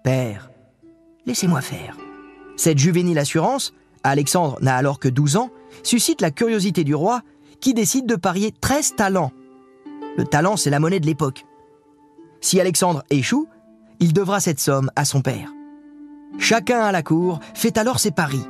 Père, 0.03 0.49
laissez-moi 1.25 1.61
faire. 1.61 1.97
Cette 2.55 2.77
juvénile 2.77 3.19
assurance, 3.19 3.73
Alexandre 4.03 4.57
n'a 4.61 4.75
alors 4.75 4.99
que 4.99 5.09
12 5.09 5.35
ans, 5.35 5.49
suscite 5.83 6.21
la 6.21 6.31
curiosité 6.31 6.83
du 6.83 6.95
roi 6.95 7.21
qui 7.59 7.73
décide 7.73 8.05
de 8.05 8.15
parier 8.15 8.53
13 8.61 8.95
talents 8.95 9.31
le 10.17 10.25
talent, 10.25 10.57
c'est 10.57 10.71
la 10.71 10.79
monnaie 10.79 10.99
de 10.99 11.05
l'époque. 11.05 11.45
Si 12.41 12.59
Alexandre 12.59 13.03
échoue, 13.11 13.47
il 13.99 14.13
devra 14.13 14.39
cette 14.39 14.59
somme 14.59 14.91
à 14.95 15.05
son 15.05 15.21
père. 15.21 15.49
Chacun 16.39 16.81
à 16.81 16.91
la 16.91 17.03
cour 17.03 17.39
fait 17.53 17.77
alors 17.77 17.99
ses 17.99 18.11
paris. 18.11 18.43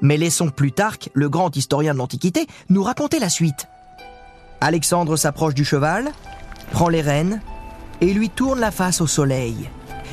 Mais 0.00 0.16
laissons 0.16 0.48
Plutarque, 0.50 1.10
le 1.12 1.28
grand 1.28 1.54
historien 1.56 1.92
de 1.92 1.98
l'Antiquité, 1.98 2.46
nous 2.68 2.82
raconter 2.82 3.18
la 3.18 3.28
suite. 3.28 3.68
Alexandre 4.60 5.16
s'approche 5.16 5.54
du 5.54 5.64
cheval, 5.64 6.12
prend 6.70 6.88
les 6.88 7.00
rênes 7.00 7.40
et 8.00 8.12
lui 8.12 8.30
tourne 8.30 8.60
la 8.60 8.70
face 8.70 9.00
au 9.00 9.06
soleil, 9.06 9.68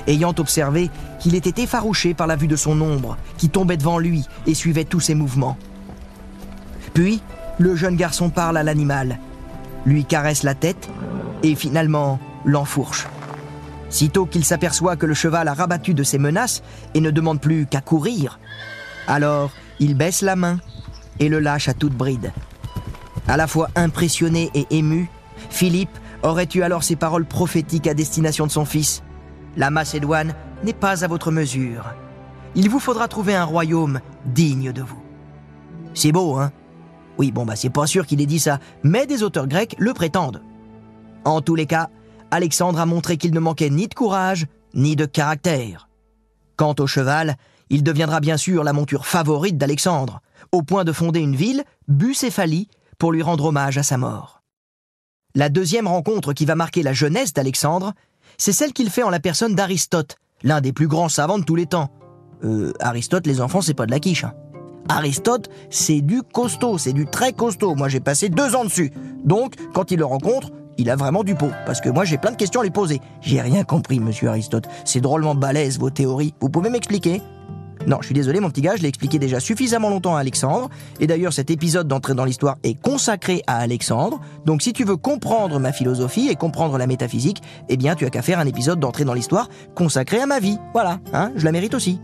ayant 0.07 0.33
observé 0.37 0.89
qu'il 1.19 1.35
était 1.35 1.61
effarouché 1.61 2.15
par 2.15 2.27
la 2.27 2.35
vue 2.35 2.47
de 2.47 2.55
son 2.55 2.79
ombre 2.81 3.17
qui 3.37 3.49
tombait 3.49 3.77
devant 3.77 3.99
lui 3.99 4.25
et 4.47 4.55
suivait 4.55 4.85
tous 4.85 4.99
ses 4.99 5.15
mouvements. 5.15 5.57
Puis, 6.93 7.21
le 7.59 7.75
jeune 7.75 7.95
garçon 7.95 8.29
parle 8.29 8.57
à 8.57 8.63
l'animal 8.63 9.19
lui 9.85 10.05
caresse 10.05 10.43
la 10.43 10.55
tête 10.55 10.89
et 11.43 11.55
finalement 11.55 12.19
l'enfourche. 12.45 13.07
Sitôt 13.89 14.25
qu'il 14.25 14.45
s'aperçoit 14.45 14.95
que 14.95 15.05
le 15.05 15.13
cheval 15.13 15.47
a 15.47 15.53
rabattu 15.53 15.93
de 15.93 16.03
ses 16.03 16.19
menaces 16.19 16.61
et 16.93 17.01
ne 17.01 17.11
demande 17.11 17.41
plus 17.41 17.65
qu'à 17.65 17.81
courir, 17.81 18.39
alors 19.07 19.51
il 19.79 19.95
baisse 19.95 20.21
la 20.21 20.35
main 20.35 20.59
et 21.19 21.29
le 21.29 21.39
lâche 21.39 21.67
à 21.67 21.73
toute 21.73 21.93
bride. 21.93 22.31
À 23.27 23.37
la 23.37 23.47
fois 23.47 23.69
impressionné 23.75 24.51
et 24.53 24.67
ému, 24.71 25.09
Philippe 25.49 25.97
aurait 26.23 26.49
eu 26.53 26.61
alors 26.61 26.83
ces 26.83 26.95
paroles 26.95 27.25
prophétiques 27.25 27.87
à 27.87 27.93
destination 27.93 28.45
de 28.45 28.51
son 28.51 28.65
fils. 28.65 29.03
La 29.57 29.69
Macédoine 29.69 30.33
n'est 30.63 30.73
pas 30.73 31.03
à 31.03 31.07
votre 31.07 31.31
mesure. 31.31 31.85
Il 32.55 32.69
vous 32.69 32.79
faudra 32.79 33.07
trouver 33.07 33.35
un 33.35 33.43
royaume 33.43 34.01
digne 34.25 34.71
de 34.71 34.81
vous. 34.81 35.01
C'est 35.93 36.11
beau, 36.11 36.37
hein? 36.37 36.51
Oui, 37.19 37.31
bon, 37.31 37.45
bah 37.45 37.57
c'est 37.57 37.69
pas 37.69 37.85
sûr 37.85 38.07
qu'il 38.07 38.21
ait 38.21 38.25
dit 38.25 38.39
ça, 38.39 38.59
mais 38.81 39.05
des 39.05 39.23
auteurs 39.23 39.47
grecs 39.47 39.75
le 39.77 39.93
prétendent. 39.93 40.41
En 41.25 41.41
tous 41.41 41.53
les 41.53 41.65
cas, 41.65 41.89
Alexandre 42.31 42.79
a 42.79 42.85
montré 42.85 43.17
qu'il 43.17 43.33
ne 43.33 43.41
manquait 43.41 43.69
ni 43.69 43.89
de 43.89 43.93
courage, 43.93 44.47
ni 44.73 44.95
de 44.95 45.05
caractère. 45.05 45.89
Quant 46.55 46.75
au 46.79 46.87
cheval, 46.87 47.35
il 47.69 47.83
deviendra 47.83 48.21
bien 48.21 48.37
sûr 48.37 48.63
la 48.63 48.71
monture 48.71 49.05
favorite 49.05 49.57
d'Alexandre, 49.57 50.21
au 50.53 50.63
point 50.63 50.85
de 50.85 50.93
fonder 50.93 51.19
une 51.19 51.35
ville, 51.35 51.65
Bucéphalie, 51.89 52.69
pour 52.97 53.11
lui 53.11 53.21
rendre 53.21 53.45
hommage 53.45 53.77
à 53.77 53.83
sa 53.83 53.97
mort. 53.97 54.41
La 55.35 55.49
deuxième 55.49 55.87
rencontre 55.87 56.31
qui 56.31 56.45
va 56.45 56.55
marquer 56.55 56.83
la 56.83 56.93
jeunesse 56.93 57.33
d'Alexandre, 57.33 57.93
c'est 58.37 58.53
celle 58.53 58.71
qu'il 58.71 58.89
fait 58.89 59.03
en 59.03 59.09
la 59.09 59.19
personne 59.19 59.55
d'Aristote, 59.55 60.15
l'un 60.41 60.61
des 60.61 60.71
plus 60.71 60.87
grands 60.87 61.09
savants 61.09 61.37
de 61.37 61.43
tous 61.43 61.55
les 61.55 61.65
temps. 61.65 61.89
Euh, 62.45 62.71
Aristote, 62.79 63.27
les 63.27 63.41
enfants, 63.41 63.61
c'est 63.61 63.73
pas 63.73 63.85
de 63.85 63.91
la 63.91 63.99
quiche. 63.99 64.23
Hein. 64.23 64.33
Aristote, 64.87 65.49
c'est 65.69 66.01
du 66.01 66.21
costaud, 66.23 66.77
c'est 66.77 66.93
du 66.93 67.05
très 67.05 67.33
costaud. 67.33 67.75
Moi, 67.75 67.89
j'ai 67.89 67.99
passé 67.99 68.29
deux 68.29 68.55
ans 68.55 68.63
dessus. 68.63 68.91
Donc, 69.23 69.55
quand 69.73 69.91
il 69.91 69.99
le 69.99 70.05
rencontre, 70.05 70.51
il 70.77 70.89
a 70.89 70.95
vraiment 70.95 71.23
du 71.23 71.35
pot. 71.35 71.51
Parce 71.65 71.81
que 71.81 71.89
moi, 71.89 72.05
j'ai 72.05 72.17
plein 72.17 72.31
de 72.31 72.37
questions 72.37 72.61
à 72.61 72.63
lui 72.63 72.71
poser. 72.71 73.01
J'ai 73.21 73.41
rien 73.41 73.63
compris, 73.63 73.99
monsieur 73.99 74.29
Aristote. 74.29 74.65
C'est 74.85 75.01
drôlement 75.01 75.35
balèze, 75.35 75.77
vos 75.77 75.89
théories. 75.89 76.33
Vous 76.39 76.49
pouvez 76.49 76.69
m'expliquer? 76.69 77.21
Non, 77.87 77.97
je 78.01 78.07
suis 78.07 78.13
désolé 78.13 78.39
mon 78.39 78.49
petit 78.49 78.61
gars, 78.61 78.75
je 78.75 78.81
l'ai 78.81 78.89
expliqué 78.89 79.19
déjà 79.19 79.39
suffisamment 79.39 79.89
longtemps 79.89 80.15
à 80.15 80.19
Alexandre. 80.19 80.69
Et 80.99 81.07
d'ailleurs 81.07 81.31
cet 81.31 81.49
épisode 81.49 81.87
d'entrée 81.87 82.13
dans 82.13 82.25
l'histoire 82.25 82.57
est 82.63 82.79
consacré 82.79 83.41
à 83.47 83.57
Alexandre. 83.57 84.19
Donc 84.45 84.61
si 84.61 84.73
tu 84.73 84.83
veux 84.83 84.97
comprendre 84.97 85.59
ma 85.59 85.71
philosophie 85.71 86.27
et 86.29 86.35
comprendre 86.35 86.77
la 86.77 86.87
métaphysique, 86.87 87.41
eh 87.69 87.77
bien 87.77 87.95
tu 87.95 88.05
as 88.05 88.09
qu'à 88.09 88.21
faire 88.21 88.39
un 88.39 88.45
épisode 88.45 88.79
d'entrée 88.79 89.05
dans 89.05 89.13
l'histoire 89.13 89.47
consacré 89.75 90.19
à 90.19 90.25
ma 90.25 90.39
vie. 90.39 90.57
Voilà, 90.73 90.99
hein, 91.13 91.31
je 91.37 91.45
la 91.45 91.53
mérite 91.53 91.73
aussi. 91.73 92.01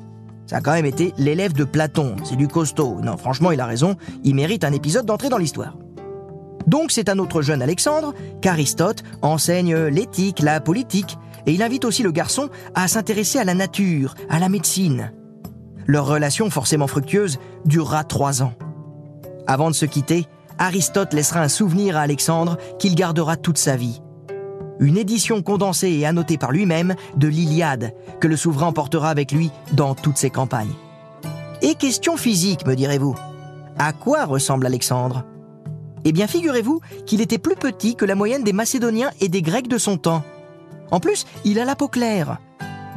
Ça 0.47 0.57
a 0.57 0.61
quand 0.61 0.73
même 0.73 0.85
été 0.85 1.13
l'élève 1.17 1.53
de 1.53 1.63
Platon, 1.63 2.15
c'est 2.23 2.35
du 2.35 2.47
costaud. 2.47 2.99
Non, 3.01 3.17
franchement, 3.17 3.51
il 3.51 3.59
a 3.59 3.65
raison, 3.65 3.95
il 4.23 4.35
mérite 4.35 4.63
un 4.63 4.73
épisode 4.73 5.05
d'entrée 5.05 5.29
dans 5.29 5.37
l'histoire. 5.37 5.75
Donc 6.67 6.91
c'est 6.91 7.09
à 7.09 7.15
notre 7.15 7.41
jeune 7.41 7.61
Alexandre 7.61 8.13
qu'Aristote 8.41 9.03
enseigne 9.21 9.75
l'éthique, 9.85 10.39
la 10.39 10.59
politique, 10.59 11.17
et 11.45 11.53
il 11.53 11.61
invite 11.61 11.85
aussi 11.85 12.03
le 12.03 12.11
garçon 12.11 12.49
à 12.73 12.87
s'intéresser 12.87 13.39
à 13.39 13.43
la 13.43 13.53
nature, 13.53 14.15
à 14.29 14.39
la 14.39 14.49
médecine. 14.49 15.11
Leur 15.85 16.07
relation, 16.07 16.49
forcément 16.49 16.87
fructueuse, 16.87 17.37
durera 17.65 18.03
trois 18.03 18.41
ans. 18.41 18.53
Avant 19.45 19.69
de 19.69 19.75
se 19.75 19.85
quitter, 19.85 20.25
Aristote 20.57 21.13
laissera 21.13 21.41
un 21.41 21.47
souvenir 21.49 21.97
à 21.97 22.01
Alexandre 22.01 22.57
qu'il 22.79 22.95
gardera 22.95 23.35
toute 23.35 23.57
sa 23.59 23.75
vie. 23.75 24.01
Une 24.79 24.97
édition 24.97 25.41
condensée 25.41 25.91
et 25.91 26.05
annotée 26.05 26.37
par 26.37 26.51
lui-même 26.51 26.95
de 27.15 27.27
l'Iliade, 27.27 27.93
que 28.19 28.27
le 28.27 28.37
souverain 28.37 28.73
portera 28.73 29.09
avec 29.09 29.31
lui 29.31 29.51
dans 29.73 29.95
toutes 29.95 30.17
ses 30.17 30.29
campagnes. 30.29 30.73
Et 31.61 31.75
question 31.75 32.17
physique, 32.17 32.67
me 32.67 32.75
direz-vous. 32.75 33.15
À 33.77 33.93
quoi 33.93 34.25
ressemble 34.25 34.65
Alexandre? 34.65 35.23
Eh 36.03 36.11
bien, 36.11 36.27
figurez-vous 36.27 36.81
qu'il 37.05 37.21
était 37.21 37.37
plus 37.37 37.55
petit 37.55 37.95
que 37.95 38.05
la 38.05 38.15
moyenne 38.15 38.43
des 38.43 38.53
Macédoniens 38.53 39.11
et 39.21 39.29
des 39.29 39.41
Grecs 39.41 39.67
de 39.67 39.77
son 39.77 39.97
temps. 39.97 40.23
En 40.91 40.99
plus, 40.99 41.25
il 41.43 41.59
a 41.59 41.65
la 41.65 41.75
peau 41.75 41.87
claire, 41.87 42.37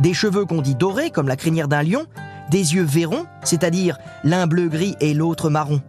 des 0.00 0.14
cheveux 0.14 0.44
qu'on 0.44 0.60
dit 0.60 0.74
dorés 0.74 1.10
comme 1.10 1.28
la 1.28 1.36
crinière 1.36 1.68
d'un 1.68 1.82
lion, 1.82 2.04
des 2.50 2.74
yeux 2.74 2.84
verrons, 2.84 3.26
c'est-à-dire 3.44 3.98
l'un 4.24 4.46
bleu-gris 4.46 4.96
et 5.00 5.14
l'autre 5.14 5.50
marron. 5.50 5.80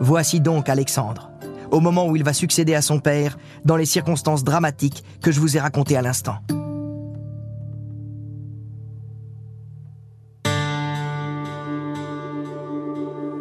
Voici 0.00 0.40
donc 0.40 0.68
Alexandre, 0.68 1.30
au 1.70 1.80
moment 1.80 2.06
où 2.06 2.16
il 2.16 2.24
va 2.24 2.32
succéder 2.32 2.74
à 2.74 2.82
son 2.82 3.00
père, 3.00 3.38
dans 3.64 3.76
les 3.76 3.86
circonstances 3.86 4.44
dramatiques 4.44 5.04
que 5.22 5.32
je 5.32 5.40
vous 5.40 5.56
ai 5.56 5.60
racontées 5.60 5.96
à 5.96 6.02
l'instant. 6.02 6.36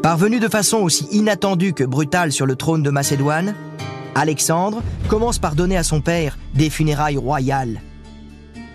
Parvenu 0.04 0.42
de 0.42 0.50
façon 0.50 0.80
aussi 0.80 1.08
inattendue 1.12 1.72
que 1.72 1.86
brutale 1.86 2.34
sur 2.34 2.46
le 2.46 2.58
trône 2.58 2.84
de 2.84 2.90
Macédoine, 2.90 3.56
Alexandre 4.16 4.84
commence 5.08 5.40
par 5.40 5.56
donner 5.56 5.78
à 5.78 5.84
son 5.84 6.02
père 6.02 6.38
des 6.54 6.70
funérailles 6.70 7.18
royales. 7.18 7.82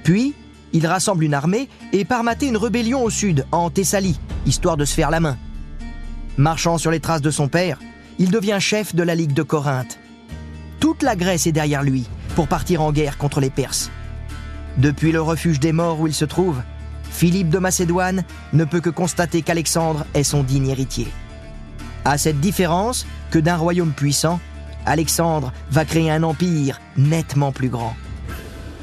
Puis, 0.05 0.35
il 0.73 0.87
rassemble 0.87 1.25
une 1.25 1.35
armée 1.35 1.69
et 1.93 2.07
part 2.07 2.25
mater 2.25 2.47
une 2.47 2.57
rébellion 2.57 3.05
au 3.05 3.11
sud, 3.11 3.45
en 3.53 3.69
Thessalie, 3.69 4.19
histoire 4.47 4.79
de 4.79 4.87
se 4.87 4.95
faire 4.95 5.11
la 5.11 5.21
main. 5.21 5.37
Marchant 6.39 6.79
sur 6.79 6.91
les 6.91 7.01
traces 7.01 7.21
de 7.21 7.31
son 7.31 7.49
père, 7.49 7.79
il 8.19 8.31
devient 8.31 8.59
chef 8.61 8.95
de 8.95 9.03
la 9.03 9.15
Ligue 9.15 9.33
de 9.33 9.43
Corinthe. 9.43 9.99
Toute 10.81 11.03
la 11.03 11.17
Grèce 11.17 11.47
est 11.47 11.53
derrière 11.53 11.83
lui 11.83 12.07
pour 12.35 12.49
partir 12.49 12.83
en 12.83 12.93
guerre 12.93 13.19
contre 13.19 13.41
les 13.41 13.51
Perses. 13.51 13.91
Depuis 14.77 15.13
le 15.13 15.21
refuge 15.21 15.61
des 15.61 15.73
morts 15.73 16.01
où 16.01 16.07
il 16.07 16.15
se 16.15 16.25
trouve, 16.25 16.61
Philippe 17.11 17.49
de 17.49 17.59
Macédoine 17.59 18.25
ne 18.53 18.65
peut 18.65 18.81
que 18.81 18.91
constater 18.91 19.43
qu'Alexandre 19.43 20.05
est 20.15 20.23
son 20.23 20.43
digne 20.43 20.69
héritier. 20.69 21.09
À 22.05 22.19
cette 22.19 22.41
différence 22.41 23.07
que 23.31 23.39
d'un 23.39 23.57
royaume 23.57 23.93
puissant, 23.93 24.41
Alexandre 24.87 25.53
va 25.71 25.85
créer 25.85 26.11
un 26.11 26.23
empire 26.23 26.81
nettement 26.97 27.53
plus 27.53 27.69
grand. 27.69 27.95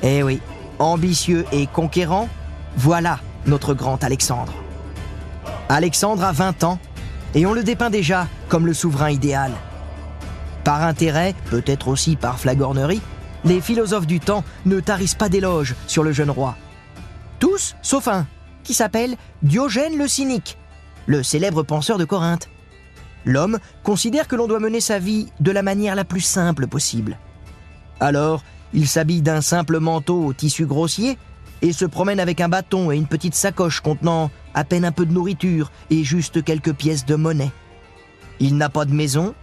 Eh 0.04 0.22
oui, 0.22 0.42
ambitieux 0.80 1.46
et 1.52 1.68
conquérant, 1.68 2.30
voilà 2.78 3.20
notre 3.46 3.74
grand 3.74 4.04
Alexandre. 4.04 4.54
Alexandre 5.70 6.24
a 6.24 6.32
20 6.32 6.64
ans 6.64 6.80
et 7.34 7.46
on 7.46 7.54
le 7.54 7.64
dépeint 7.64 7.90
déjà 7.90 8.28
comme 8.50 8.66
le 8.66 8.74
souverain 8.74 9.12
idéal. 9.12 9.52
Par 10.64 10.84
intérêt, 10.84 11.36
peut-être 11.50 11.88
aussi 11.88 12.16
par 12.16 12.40
flagornerie, 12.40 13.02
les 13.44 13.62
philosophes 13.62 14.08
du 14.08 14.20
temps 14.20 14.44
ne 14.66 14.80
tarissent 14.80 15.16
pas 15.16 15.30
d'éloges 15.30 15.76
sur 15.88 16.04
le 16.04 16.12
jeune 16.12 16.32
roi. 16.32 16.58
Tous, 17.40 17.76
sauf 17.82 18.08
un, 18.08 18.26
qui 18.64 18.74
s'appelle 18.74 19.16
Diogène 19.44 19.98
le 19.98 20.08
Cynique, 20.08 20.58
le 21.06 21.22
célèbre 21.22 21.64
penseur 21.64 21.98
de 21.98 22.06
Corinthe. 22.06 22.50
L'homme 23.24 23.60
considère 23.84 24.28
que 24.28 24.36
l'on 24.36 24.48
doit 24.48 24.60
mener 24.60 24.82
sa 24.82 25.00
vie 25.00 25.28
de 25.40 25.52
la 25.52 25.62
manière 25.62 25.96
la 25.96 26.06
plus 26.06 26.22
simple 26.22 26.68
possible. 26.68 27.18
Alors, 28.00 28.44
il 28.74 28.88
s'habille 28.88 29.22
d'un 29.22 29.42
simple 29.42 29.80
manteau 29.80 30.26
au 30.26 30.34
tissu 30.34 30.66
grossier 30.66 31.18
et 31.62 31.74
se 31.74 31.86
promène 31.86 32.20
avec 32.20 32.42
un 32.42 32.50
bâton 32.50 32.92
et 32.92 32.98
une 32.98 33.08
petite 33.08 33.36
sacoche 33.36 33.80
contenant 33.80 34.30
à 34.54 34.64
peine 34.64 34.86
un 34.86 34.92
peu 34.92 35.06
de 35.06 35.14
nourriture 35.14 35.72
et 35.90 36.04
juste 36.04 36.44
quelques 36.44 36.74
pièces 36.74 37.06
de 37.06 37.16
monnaie. 37.16 37.52
Il 38.40 38.58
n'a 38.58 38.70
pas 38.70 38.86
de 38.86 38.94
maison, 38.94 39.34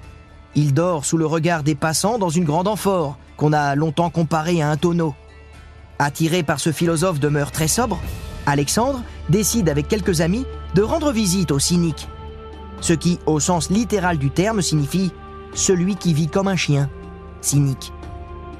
il 0.55 0.75
dort 0.75 1.05
sous 1.05 1.17
le 1.17 1.27
regard 1.27 1.63
des 1.63 1.75
passants 1.75 2.19
dans 2.19 2.29
une 2.29 2.45
grande 2.45 2.69
amphore 2.69 3.17
qu'on 3.37 3.53
a 3.53 3.75
longtemps 3.75 4.11
comparée 4.11 4.63
à 4.63 4.71
un 4.71 4.77
tonneau. 4.77 5.15
Attiré 5.99 6.43
par 6.43 6.61
ce 6.61 6.73
philosophe 6.73 7.21
de 7.21 7.29
mœurs 7.29 7.53
très 7.53 7.69
sobre, 7.69 7.99
Alexandre 8.47 9.03
décide 9.29 9.69
avec 9.69 9.89
quelques 9.89 10.21
amis 10.21 10.45
de 10.75 10.83
rendre 10.83 11.13
visite 11.13 11.53
au 11.53 11.59
cynique 11.59 12.09
ce 12.83 12.93
qui, 12.93 13.19
au 13.27 13.41
sens 13.41 13.71
littéral 13.71 14.19
du 14.19 14.31
terme, 14.31 14.61
signifie 14.61 15.13
celui 15.55 15.97
qui 15.97 16.13
vit 16.13 16.29
comme 16.29 16.49
un 16.49 16.57
chien, 16.57 16.91
cynique. 17.41 17.93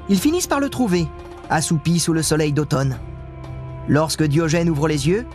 Ils 0.09 0.19
finissent 0.19 0.47
par 0.47 0.59
le 0.59 0.69
trouver, 0.69 1.07
assoupi 1.49 1.99
sous 1.99 2.13
le 2.13 2.23
soleil 2.23 2.53
d'automne. 2.53 2.97
Lorsque 3.87 4.23
Diogène 4.23 4.69
ouvre 4.69 4.87
les 4.87 5.07
yeux, 5.07 5.25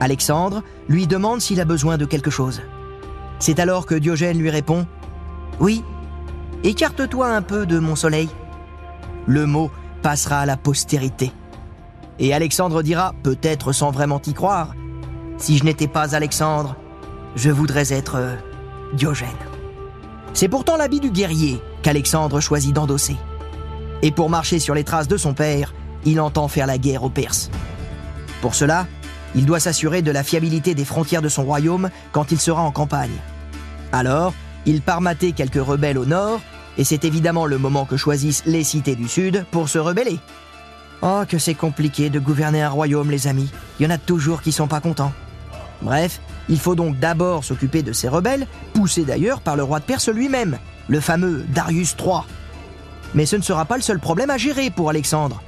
Alexandre 0.00 0.62
lui 0.88 1.06
demande 1.06 1.40
s'il 1.40 1.60
a 1.60 1.64
besoin 1.64 1.98
de 1.98 2.06
quelque 2.06 2.30
chose. 2.30 2.62
C'est 3.42 3.58
alors 3.58 3.86
que 3.86 3.96
Diogène 3.96 4.38
lui 4.38 4.50
répond⁇ 4.50 4.82
Oui, 5.58 5.82
écarte-toi 6.62 7.26
un 7.26 7.42
peu 7.42 7.66
de 7.66 7.80
mon 7.80 7.96
soleil. 7.96 8.28
Le 9.26 9.46
mot 9.46 9.68
passera 10.00 10.38
à 10.38 10.46
la 10.46 10.56
postérité. 10.56 11.32
Et 12.20 12.32
Alexandre 12.32 12.84
dira, 12.84 13.16
peut-être 13.24 13.72
sans 13.72 13.90
vraiment 13.90 14.22
y 14.24 14.32
croire, 14.32 14.76
Si 15.38 15.58
je 15.58 15.64
n'étais 15.64 15.88
pas 15.88 16.14
Alexandre, 16.14 16.76
je 17.34 17.50
voudrais 17.50 17.92
être 17.92 18.14
euh, 18.14 18.36
Diogène. 18.92 19.28
C'est 20.34 20.48
pourtant 20.48 20.76
l'habit 20.76 21.00
du 21.00 21.10
guerrier 21.10 21.60
qu'Alexandre 21.82 22.38
choisit 22.38 22.72
d'endosser. 22.72 23.16
Et 24.02 24.12
pour 24.12 24.30
marcher 24.30 24.60
sur 24.60 24.76
les 24.76 24.84
traces 24.84 25.08
de 25.08 25.16
son 25.16 25.34
père, 25.34 25.74
il 26.04 26.20
entend 26.20 26.46
faire 26.46 26.68
la 26.68 26.78
guerre 26.78 27.02
aux 27.02 27.10
Perses. 27.10 27.50
Pour 28.40 28.54
cela, 28.54 28.86
il 29.34 29.46
doit 29.46 29.58
s'assurer 29.58 30.00
de 30.00 30.12
la 30.12 30.22
fiabilité 30.22 30.76
des 30.76 30.84
frontières 30.84 31.22
de 31.22 31.28
son 31.28 31.42
royaume 31.42 31.90
quand 32.12 32.30
il 32.30 32.38
sera 32.38 32.62
en 32.62 32.70
campagne. 32.70 33.18
Alors, 33.92 34.34
il 34.66 34.80
part 34.80 35.00
mater 35.00 35.32
quelques 35.32 35.62
rebelles 35.62 35.98
au 35.98 36.06
nord, 36.06 36.40
et 36.78 36.84
c'est 36.84 37.04
évidemment 37.04 37.46
le 37.46 37.58
moment 37.58 37.84
que 37.84 37.96
choisissent 37.96 38.42
les 38.46 38.64
cités 38.64 38.96
du 38.96 39.08
sud 39.08 39.44
pour 39.50 39.68
se 39.68 39.78
rebeller. 39.78 40.18
Oh, 41.02 41.22
que 41.28 41.38
c'est 41.38 41.54
compliqué 41.54 42.10
de 42.10 42.18
gouverner 42.18 42.62
un 42.62 42.68
royaume, 42.68 43.10
les 43.10 43.26
amis. 43.26 43.50
Il 43.78 43.84
y 43.84 43.86
en 43.86 43.94
a 43.94 43.98
toujours 43.98 44.40
qui 44.40 44.52
sont 44.52 44.68
pas 44.68 44.80
contents. 44.80 45.12
Bref, 45.82 46.20
il 46.48 46.60
faut 46.60 46.76
donc 46.76 46.98
d'abord 46.98 47.44
s'occuper 47.44 47.82
de 47.82 47.92
ces 47.92 48.08
rebelles, 48.08 48.46
poussés 48.72 49.04
d'ailleurs 49.04 49.40
par 49.40 49.56
le 49.56 49.64
roi 49.64 49.80
de 49.80 49.84
Perse 49.84 50.08
lui-même, 50.08 50.58
le 50.88 51.00
fameux 51.00 51.44
Darius 51.48 51.96
III. 51.98 52.20
Mais 53.14 53.26
ce 53.26 53.36
ne 53.36 53.42
sera 53.42 53.64
pas 53.64 53.76
le 53.76 53.82
seul 53.82 53.98
problème 53.98 54.30
à 54.30 54.38
gérer 54.38 54.70
pour 54.70 54.90
Alexandre, 54.90 55.42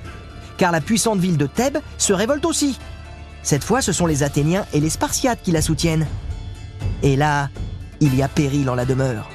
car 0.56 0.72
la 0.72 0.80
puissante 0.80 1.20
ville 1.20 1.38
de 1.38 1.46
Thèbes 1.46 1.78
se 1.98 2.12
révolte 2.12 2.44
aussi. 2.44 2.78
Cette 3.42 3.64
fois, 3.64 3.80
ce 3.80 3.92
sont 3.92 4.06
les 4.06 4.22
Athéniens 4.22 4.66
et 4.72 4.80
les 4.80 4.90
Spartiates 4.90 5.40
qui 5.42 5.52
la 5.52 5.62
soutiennent. 5.62 6.06
Et 7.02 7.14
là, 7.16 7.48
il 8.04 8.14
y 8.14 8.22
a 8.22 8.28
péril 8.28 8.68
en 8.68 8.74
la 8.74 8.84
demeure. 8.84 9.30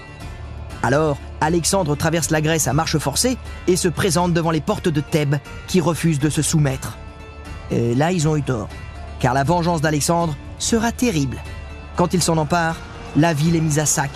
Alors, 0.83 1.17
Alexandre 1.41 1.95
traverse 1.95 2.29
la 2.29 2.39
Grèce 2.39 2.67
à 2.67 2.73
marche 2.73 2.99
forcée 2.99 3.37
et 3.67 3.75
se 3.75 3.87
présente 3.87 4.31
devant 4.31 4.51
les 4.51 4.61
portes 4.61 4.89
de 4.89 5.01
Thèbes 5.01 5.37
qui 5.67 5.81
refusent 5.81 6.19
de 6.19 6.29
se 6.29 6.43
soumettre. 6.43 6.97
Et 7.71 7.95
là, 7.95 8.11
ils 8.11 8.27
ont 8.27 8.35
eu 8.35 8.43
tort, 8.43 8.69
car 9.19 9.33
la 9.33 9.43
vengeance 9.43 9.81
d'Alexandre 9.81 10.35
sera 10.59 10.91
terrible. 10.91 11.41
Quand 11.95 12.13
il 12.13 12.21
s'en 12.21 12.37
empare, 12.37 12.75
la 13.15 13.33
ville 13.33 13.55
est 13.55 13.61
mise 13.61 13.79
à 13.79 13.85
sac. 13.87 14.11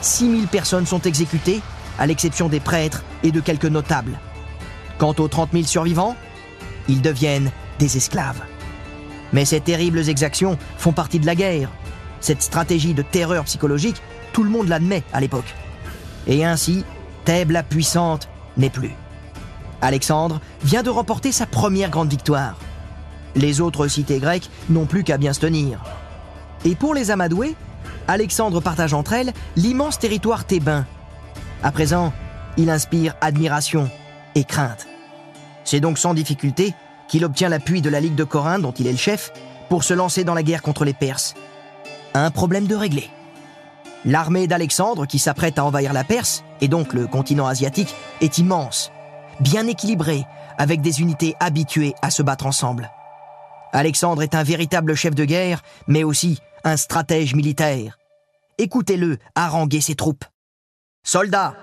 6000 0.00 0.46
personnes 0.46 0.86
sont 0.86 1.02
exécutées, 1.02 1.60
à 1.98 2.06
l'exception 2.06 2.48
des 2.48 2.60
prêtres 2.60 3.04
et 3.22 3.32
de 3.32 3.40
quelques 3.40 3.64
notables. 3.66 4.18
Quant 4.98 5.14
aux 5.18 5.28
30 5.28 5.50
000 5.52 5.64
survivants, 5.64 6.16
ils 6.88 7.02
deviennent 7.02 7.50
des 7.78 7.96
esclaves. 7.96 8.40
Mais 9.32 9.44
ces 9.44 9.60
terribles 9.60 10.08
exactions 10.08 10.56
font 10.78 10.92
partie 10.92 11.18
de 11.18 11.26
la 11.26 11.34
guerre. 11.34 11.70
Cette 12.24 12.40
stratégie 12.40 12.94
de 12.94 13.02
terreur 13.02 13.44
psychologique, 13.44 14.00
tout 14.32 14.44
le 14.44 14.48
monde 14.48 14.68
l'admet 14.68 15.02
à 15.12 15.20
l'époque. 15.20 15.54
Et 16.26 16.42
ainsi, 16.42 16.82
Thèbes 17.26 17.50
la 17.50 17.62
puissante 17.62 18.30
n'est 18.56 18.70
plus. 18.70 18.92
Alexandre 19.82 20.40
vient 20.62 20.82
de 20.82 20.88
remporter 20.88 21.32
sa 21.32 21.44
première 21.44 21.90
grande 21.90 22.08
victoire. 22.08 22.56
Les 23.36 23.60
autres 23.60 23.88
cités 23.88 24.20
grecques 24.20 24.48
n'ont 24.70 24.86
plus 24.86 25.04
qu'à 25.04 25.18
bien 25.18 25.34
se 25.34 25.40
tenir. 25.40 25.84
Et 26.64 26.74
pour 26.74 26.94
les 26.94 27.10
Amadoués, 27.10 27.56
Alexandre 28.08 28.62
partage 28.62 28.94
entre 28.94 29.12
elles 29.12 29.34
l'immense 29.56 29.98
territoire 29.98 30.46
thébain. 30.46 30.86
À 31.62 31.72
présent, 31.72 32.10
il 32.56 32.70
inspire 32.70 33.16
admiration 33.20 33.90
et 34.34 34.44
crainte. 34.44 34.86
C'est 35.64 35.80
donc 35.80 35.98
sans 35.98 36.14
difficulté 36.14 36.72
qu'il 37.06 37.26
obtient 37.26 37.50
l'appui 37.50 37.82
de 37.82 37.90
la 37.90 38.00
Ligue 38.00 38.14
de 38.14 38.24
Corinthe, 38.24 38.62
dont 38.62 38.72
il 38.72 38.86
est 38.86 38.92
le 38.92 38.96
chef, 38.96 39.30
pour 39.68 39.84
se 39.84 39.92
lancer 39.92 40.24
dans 40.24 40.32
la 40.32 40.42
guerre 40.42 40.62
contre 40.62 40.86
les 40.86 40.94
Perses. 40.94 41.34
Un 42.16 42.30
problème 42.30 42.68
de 42.68 42.76
régler. 42.76 43.10
L'armée 44.04 44.46
d'Alexandre, 44.46 45.04
qui 45.04 45.18
s'apprête 45.18 45.58
à 45.58 45.64
envahir 45.64 45.92
la 45.92 46.04
Perse, 46.04 46.44
et 46.60 46.68
donc 46.68 46.92
le 46.92 47.08
continent 47.08 47.48
asiatique, 47.48 47.92
est 48.20 48.38
immense, 48.38 48.92
bien 49.40 49.66
équilibrée, 49.66 50.24
avec 50.56 50.80
des 50.80 51.00
unités 51.00 51.34
habituées 51.40 51.94
à 52.02 52.10
se 52.10 52.22
battre 52.22 52.46
ensemble. 52.46 52.88
Alexandre 53.72 54.22
est 54.22 54.36
un 54.36 54.44
véritable 54.44 54.94
chef 54.94 55.16
de 55.16 55.24
guerre, 55.24 55.62
mais 55.88 56.04
aussi 56.04 56.38
un 56.62 56.76
stratège 56.76 57.34
militaire. 57.34 57.98
Écoutez-le 58.58 59.18
haranguer 59.34 59.80
ses 59.80 59.96
troupes. 59.96 60.24
Soldats, 61.02 61.56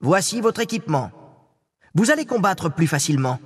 voici 0.00 0.42
votre 0.42 0.60
équipement. 0.60 1.10
Vous 1.94 2.10
allez 2.10 2.26
combattre 2.26 2.68
plus 2.68 2.86
facilement. 2.86 3.38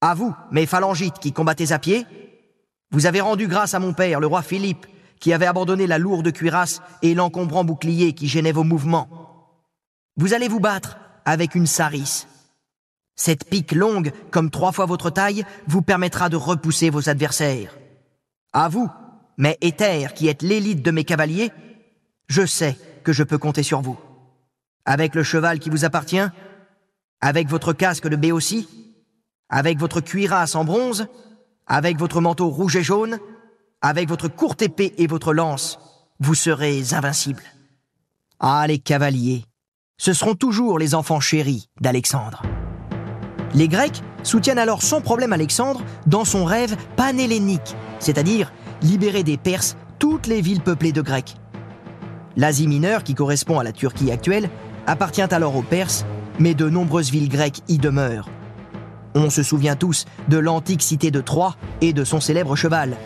À 0.00 0.14
vous, 0.14 0.34
mes 0.50 0.64
phalangites 0.64 1.18
qui 1.18 1.34
combattez 1.34 1.72
à 1.72 1.78
pied, 1.78 2.06
vous 2.90 3.04
avez 3.04 3.20
rendu 3.20 3.48
grâce 3.48 3.74
à 3.74 3.78
mon 3.78 3.92
père, 3.92 4.18
le 4.18 4.26
roi 4.26 4.40
Philippe, 4.40 4.86
qui 5.22 5.32
avait 5.32 5.46
abandonné 5.46 5.86
la 5.86 5.98
lourde 5.98 6.32
cuirasse 6.32 6.82
et 7.00 7.14
l'encombrant 7.14 7.62
bouclier 7.62 8.12
qui 8.12 8.26
gênait 8.26 8.50
vos 8.50 8.64
mouvements. 8.64 9.08
Vous 10.16 10.34
allez 10.34 10.48
vous 10.48 10.58
battre 10.58 10.98
avec 11.24 11.54
une 11.54 11.68
sarisse. 11.68 12.26
Cette 13.14 13.48
pique 13.48 13.70
longue, 13.70 14.10
comme 14.32 14.50
trois 14.50 14.72
fois 14.72 14.84
votre 14.84 15.10
taille, 15.10 15.44
vous 15.68 15.80
permettra 15.80 16.28
de 16.28 16.34
repousser 16.34 16.90
vos 16.90 17.08
adversaires. 17.08 17.78
À 18.52 18.68
vous, 18.68 18.90
mais 19.38 19.58
Éther, 19.60 20.12
qui 20.12 20.26
êtes 20.26 20.42
l'élite 20.42 20.82
de 20.82 20.90
mes 20.90 21.04
cavaliers, 21.04 21.52
je 22.26 22.44
sais 22.44 22.76
que 23.04 23.12
je 23.12 23.22
peux 23.22 23.38
compter 23.38 23.62
sur 23.62 23.80
vous. 23.80 23.98
Avec 24.86 25.14
le 25.14 25.22
cheval 25.22 25.60
qui 25.60 25.70
vous 25.70 25.84
appartient, 25.84 26.26
avec 27.20 27.48
votre 27.48 27.72
casque 27.72 28.08
de 28.08 28.16
Béotie, 28.16 28.68
avec 29.48 29.78
votre 29.78 30.00
cuirasse 30.00 30.56
en 30.56 30.64
bronze, 30.64 31.06
avec 31.68 31.96
votre 31.96 32.20
manteau 32.20 32.48
rouge 32.48 32.74
et 32.74 32.82
jaune, 32.82 33.20
avec 33.82 34.08
votre 34.08 34.28
courte 34.28 34.62
épée 34.62 34.94
et 34.98 35.08
votre 35.08 35.34
lance, 35.34 35.78
vous 36.20 36.36
serez 36.36 36.82
invincibles. 36.92 37.42
Ah, 38.38 38.64
les 38.66 38.78
cavaliers, 38.78 39.44
ce 39.98 40.12
seront 40.12 40.34
toujours 40.34 40.78
les 40.78 40.94
enfants 40.94 41.20
chéris 41.20 41.68
d'Alexandre. 41.80 42.42
Les 43.54 43.68
Grecs 43.68 44.02
soutiennent 44.22 44.58
alors 44.58 44.82
sans 44.82 45.00
problème 45.00 45.32
Alexandre 45.32 45.82
dans 46.06 46.24
son 46.24 46.44
rêve 46.44 46.76
panhellénique, 46.96 47.76
c'est-à-dire 47.98 48.52
libérer 48.82 49.24
des 49.24 49.36
Perses 49.36 49.76
toutes 49.98 50.26
les 50.26 50.40
villes 50.40 50.62
peuplées 50.62 50.92
de 50.92 51.02
Grecs. 51.02 51.36
L'Asie 52.36 52.68
mineure, 52.68 53.04
qui 53.04 53.14
correspond 53.14 53.58
à 53.58 53.64
la 53.64 53.72
Turquie 53.72 54.10
actuelle, 54.10 54.48
appartient 54.86 55.20
alors 55.20 55.56
aux 55.56 55.62
Perses, 55.62 56.06
mais 56.38 56.54
de 56.54 56.68
nombreuses 56.68 57.10
villes 57.10 57.28
grecques 57.28 57.62
y 57.68 57.78
demeurent. 57.78 58.28
On 59.14 59.28
se 59.28 59.42
souvient 59.42 59.76
tous 59.76 60.06
de 60.28 60.38
l'antique 60.38 60.82
cité 60.82 61.10
de 61.10 61.20
Troie 61.20 61.56
et 61.82 61.92
de 61.92 62.04
son 62.04 62.20
célèbre 62.20 62.56
cheval, 62.56 62.96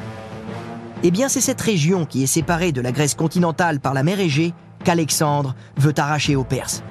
eh 1.02 1.10
bien, 1.10 1.28
c'est 1.28 1.40
cette 1.40 1.60
région 1.60 2.06
qui 2.06 2.22
est 2.22 2.26
séparée 2.26 2.72
de 2.72 2.80
la 2.80 2.92
Grèce 2.92 3.14
continentale 3.14 3.80
par 3.80 3.94
la 3.94 4.02
mer 4.02 4.18
Égée 4.20 4.54
qu'Alexandre 4.84 5.54
veut 5.76 5.94
arracher 5.96 6.36
aux 6.36 6.44
Perses. 6.44 6.82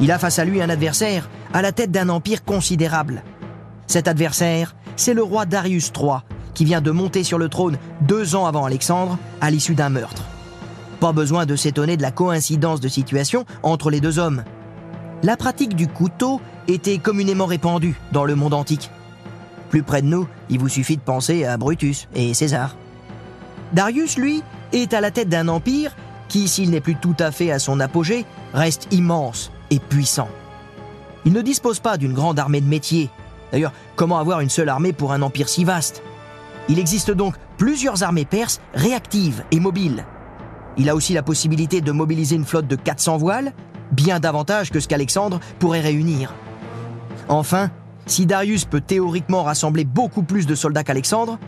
Il 0.00 0.10
a 0.10 0.18
face 0.18 0.38
à 0.38 0.44
lui 0.44 0.60
un 0.60 0.70
adversaire 0.70 1.28
à 1.52 1.62
la 1.62 1.72
tête 1.72 1.90
d'un 1.90 2.08
empire 2.08 2.44
considérable. 2.44 3.22
Cet 3.86 4.08
adversaire, 4.08 4.74
c'est 4.96 5.14
le 5.14 5.22
roi 5.22 5.46
Darius 5.46 5.92
III, 5.96 6.18
qui 6.54 6.64
vient 6.64 6.80
de 6.80 6.90
monter 6.90 7.24
sur 7.24 7.38
le 7.38 7.48
trône 7.48 7.78
deux 8.00 8.34
ans 8.34 8.46
avant 8.46 8.64
Alexandre, 8.64 9.18
à 9.40 9.50
l'issue 9.50 9.74
d'un 9.74 9.88
meurtre. 9.88 10.22
Pas 11.00 11.12
besoin 11.12 11.46
de 11.46 11.56
s'étonner 11.56 11.96
de 11.96 12.02
la 12.02 12.10
coïncidence 12.10 12.80
de 12.80 12.88
situation 12.88 13.44
entre 13.62 13.90
les 13.90 14.00
deux 14.00 14.18
hommes. 14.18 14.44
La 15.22 15.36
pratique 15.36 15.74
du 15.74 15.88
couteau 15.88 16.40
était 16.68 16.98
communément 16.98 17.46
répandue 17.46 17.98
dans 18.12 18.24
le 18.24 18.34
monde 18.34 18.54
antique. 18.54 18.90
Plus 19.70 19.82
près 19.82 20.02
de 20.02 20.06
nous, 20.06 20.28
il 20.50 20.58
vous 20.60 20.68
suffit 20.68 20.96
de 20.96 21.02
penser 21.02 21.44
à 21.44 21.56
Brutus 21.56 22.08
et 22.14 22.32
César. 22.34 22.76
Darius, 23.74 24.16
lui, 24.16 24.42
est 24.72 24.94
à 24.94 25.00
la 25.00 25.10
tête 25.10 25.28
d'un 25.28 25.48
empire 25.48 25.94
qui, 26.28 26.48
s'il 26.48 26.70
n'est 26.70 26.80
plus 26.80 26.94
tout 26.94 27.16
à 27.18 27.32
fait 27.32 27.50
à 27.50 27.58
son 27.58 27.80
apogée, 27.80 28.24
reste 28.52 28.86
immense 28.92 29.50
et 29.70 29.80
puissant. 29.80 30.28
Il 31.24 31.32
ne 31.32 31.42
dispose 31.42 31.80
pas 31.80 31.96
d'une 31.96 32.12
grande 32.12 32.38
armée 32.38 32.60
de 32.60 32.68
métiers. 32.68 33.10
D'ailleurs, 33.50 33.72
comment 33.96 34.18
avoir 34.18 34.40
une 34.40 34.50
seule 34.50 34.68
armée 34.68 34.92
pour 34.92 35.12
un 35.12 35.22
empire 35.22 35.48
si 35.48 35.64
vaste? 35.64 36.02
Il 36.68 36.78
existe 36.78 37.10
donc 37.10 37.34
plusieurs 37.58 38.04
armées 38.04 38.24
perses 38.24 38.60
réactives 38.74 39.42
et 39.50 39.60
mobiles. 39.60 40.04
Il 40.76 40.88
a 40.88 40.94
aussi 40.94 41.12
la 41.12 41.22
possibilité 41.22 41.80
de 41.80 41.92
mobiliser 41.92 42.36
une 42.36 42.44
flotte 42.44 42.66
de 42.66 42.76
400 42.76 43.16
voiles, 43.16 43.52
bien 43.90 44.20
davantage 44.20 44.70
que 44.70 44.80
ce 44.80 44.88
qu'Alexandre 44.88 45.40
pourrait 45.58 45.80
réunir. 45.80 46.32
Enfin, 47.28 47.70
si 48.06 48.26
Darius 48.26 48.64
peut 48.66 48.80
théoriquement 48.80 49.42
rassembler 49.42 49.84
beaucoup 49.84 50.22
plus 50.22 50.46
de 50.46 50.54
soldats 50.54 50.84
qu'Alexandre, 50.84 51.38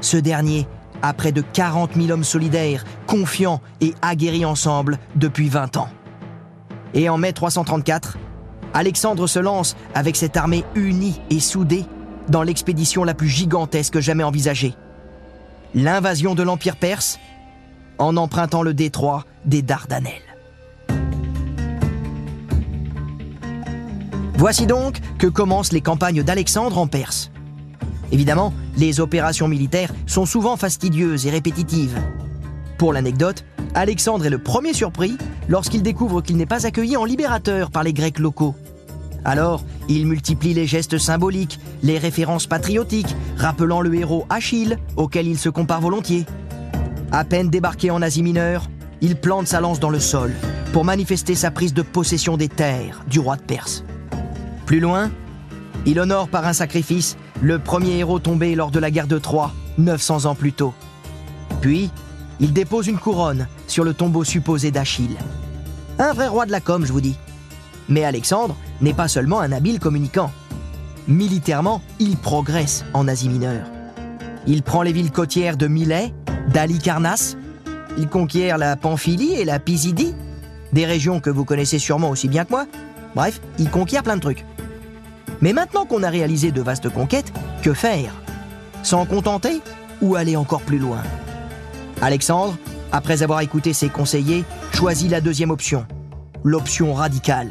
ce 0.00 0.16
dernier 0.16 0.66
à 1.02 1.12
près 1.12 1.32
de 1.32 1.42
40 1.42 1.94
000 1.94 2.10
hommes 2.10 2.24
solidaires, 2.24 2.84
confiants 3.06 3.60
et 3.80 3.94
aguerris 4.00 4.44
ensemble 4.44 4.98
depuis 5.16 5.48
20 5.48 5.76
ans. 5.76 5.88
Et 6.94 7.08
en 7.08 7.18
mai 7.18 7.32
334, 7.32 8.18
Alexandre 8.74 9.26
se 9.26 9.38
lance 9.38 9.76
avec 9.94 10.16
cette 10.16 10.36
armée 10.36 10.64
unie 10.74 11.20
et 11.30 11.40
soudée 11.40 11.84
dans 12.28 12.42
l'expédition 12.42 13.04
la 13.04 13.14
plus 13.14 13.28
gigantesque 13.28 13.98
jamais 13.98 14.24
envisagée. 14.24 14.74
L'invasion 15.74 16.34
de 16.34 16.42
l'Empire 16.42 16.76
perse 16.76 17.18
en 17.98 18.16
empruntant 18.16 18.62
le 18.62 18.74
détroit 18.74 19.24
des 19.44 19.62
Dardanelles. 19.62 20.32
Voici 24.34 24.66
donc 24.66 24.98
que 25.18 25.26
commencent 25.26 25.72
les 25.72 25.80
campagnes 25.80 26.22
d'Alexandre 26.22 26.78
en 26.78 26.86
Perse. 26.86 27.30
Évidemment, 28.12 28.52
les 28.76 29.00
opérations 29.00 29.48
militaires 29.48 29.92
sont 30.06 30.26
souvent 30.26 30.56
fastidieuses 30.56 31.26
et 31.26 31.30
répétitives. 31.30 31.98
Pour 32.78 32.92
l'anecdote, 32.92 33.44
Alexandre 33.74 34.26
est 34.26 34.30
le 34.30 34.38
premier 34.38 34.74
surpris 34.74 35.16
lorsqu'il 35.48 35.82
découvre 35.82 36.20
qu'il 36.20 36.36
n'est 36.36 36.46
pas 36.46 36.66
accueilli 36.66 36.96
en 36.96 37.06
libérateur 37.06 37.70
par 37.70 37.82
les 37.82 37.94
Grecs 37.94 38.18
locaux. 38.18 38.54
Alors, 39.24 39.64
il 39.88 40.06
multiplie 40.06 40.52
les 40.52 40.66
gestes 40.66 40.98
symboliques, 40.98 41.58
les 41.82 41.98
références 41.98 42.46
patriotiques, 42.46 43.16
rappelant 43.36 43.80
le 43.80 43.94
héros 43.94 44.26
Achille, 44.28 44.78
auquel 44.96 45.26
il 45.26 45.38
se 45.38 45.48
compare 45.48 45.80
volontiers. 45.80 46.26
À 47.12 47.24
peine 47.24 47.48
débarqué 47.48 47.90
en 47.90 48.02
Asie 48.02 48.22
mineure, 48.22 48.68
il 49.00 49.16
plante 49.16 49.46
sa 49.46 49.60
lance 49.60 49.80
dans 49.80 49.90
le 49.90 50.00
sol 50.00 50.32
pour 50.72 50.84
manifester 50.84 51.34
sa 51.34 51.50
prise 51.50 51.74
de 51.74 51.82
possession 51.82 52.36
des 52.36 52.48
terres 52.48 53.04
du 53.06 53.20
roi 53.20 53.36
de 53.36 53.42
Perse. 53.42 53.84
Plus 54.66 54.80
loin, 54.80 55.10
il 55.86 55.98
honore 55.98 56.28
par 56.28 56.46
un 56.46 56.52
sacrifice 56.52 57.16
le 57.42 57.58
premier 57.58 57.98
héros 57.98 58.20
tombé 58.20 58.54
lors 58.54 58.70
de 58.70 58.78
la 58.78 58.90
guerre 58.90 59.08
de 59.08 59.18
Troie, 59.18 59.52
900 59.76 60.26
ans 60.26 60.34
plus 60.36 60.52
tôt. 60.52 60.72
Puis, 61.60 61.90
il 62.38 62.52
dépose 62.52 62.86
une 62.86 62.98
couronne 62.98 63.48
sur 63.66 63.82
le 63.82 63.94
tombeau 63.94 64.22
supposé 64.22 64.70
d'Achille. 64.70 65.16
Un 65.98 66.12
vrai 66.12 66.28
roi 66.28 66.46
de 66.46 66.52
la 66.52 66.60
com, 66.60 66.86
je 66.86 66.92
vous 66.92 67.00
dis. 67.00 67.16
Mais 67.88 68.04
Alexandre 68.04 68.56
n'est 68.80 68.94
pas 68.94 69.08
seulement 69.08 69.40
un 69.40 69.50
habile 69.50 69.80
communicant. 69.80 70.30
Militairement, 71.08 71.82
il 71.98 72.16
progresse 72.16 72.84
en 72.94 73.08
Asie 73.08 73.28
mineure. 73.28 73.66
Il 74.46 74.62
prend 74.62 74.82
les 74.82 74.92
villes 74.92 75.10
côtières 75.10 75.56
de 75.56 75.66
Milet, 75.66 76.14
d'Alicarnasse. 76.48 77.36
Il 77.98 78.06
conquiert 78.08 78.56
la 78.56 78.76
Pamphylie 78.76 79.34
et 79.34 79.44
la 79.44 79.58
Pisidie, 79.58 80.14
des 80.72 80.86
régions 80.86 81.18
que 81.18 81.30
vous 81.30 81.44
connaissez 81.44 81.80
sûrement 81.80 82.10
aussi 82.10 82.28
bien 82.28 82.44
que 82.44 82.50
moi. 82.50 82.66
Bref, 83.16 83.40
il 83.58 83.68
conquiert 83.68 84.04
plein 84.04 84.16
de 84.16 84.20
trucs. 84.20 84.44
Mais 85.42 85.52
maintenant 85.52 85.84
qu'on 85.84 86.04
a 86.04 86.08
réalisé 86.08 86.52
de 86.52 86.62
vastes 86.62 86.88
conquêtes, 86.88 87.32
que 87.62 87.74
faire? 87.74 88.14
S'en 88.84 89.04
contenter 89.04 89.60
ou 90.00 90.14
aller 90.14 90.36
encore 90.36 90.62
plus 90.62 90.78
loin? 90.78 91.02
Alexandre, 92.00 92.56
après 92.92 93.24
avoir 93.24 93.40
écouté 93.40 93.72
ses 93.72 93.88
conseillers, 93.88 94.44
choisit 94.72 95.10
la 95.10 95.20
deuxième 95.20 95.50
option, 95.50 95.84
l'option 96.44 96.94
radicale. 96.94 97.50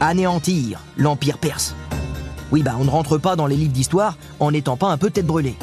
Anéantir 0.00 0.80
l'Empire 0.96 1.38
perse. 1.38 1.76
Oui, 2.50 2.64
bah 2.64 2.74
on 2.78 2.84
ne 2.84 2.90
rentre 2.90 3.18
pas 3.18 3.36
dans 3.36 3.46
les 3.46 3.56
livres 3.56 3.72
d'histoire 3.72 4.16
en 4.40 4.50
n'étant 4.50 4.76
pas 4.76 4.88
un 4.88 4.98
peu 4.98 5.10
tête 5.10 5.26
brûlée. 5.26 5.56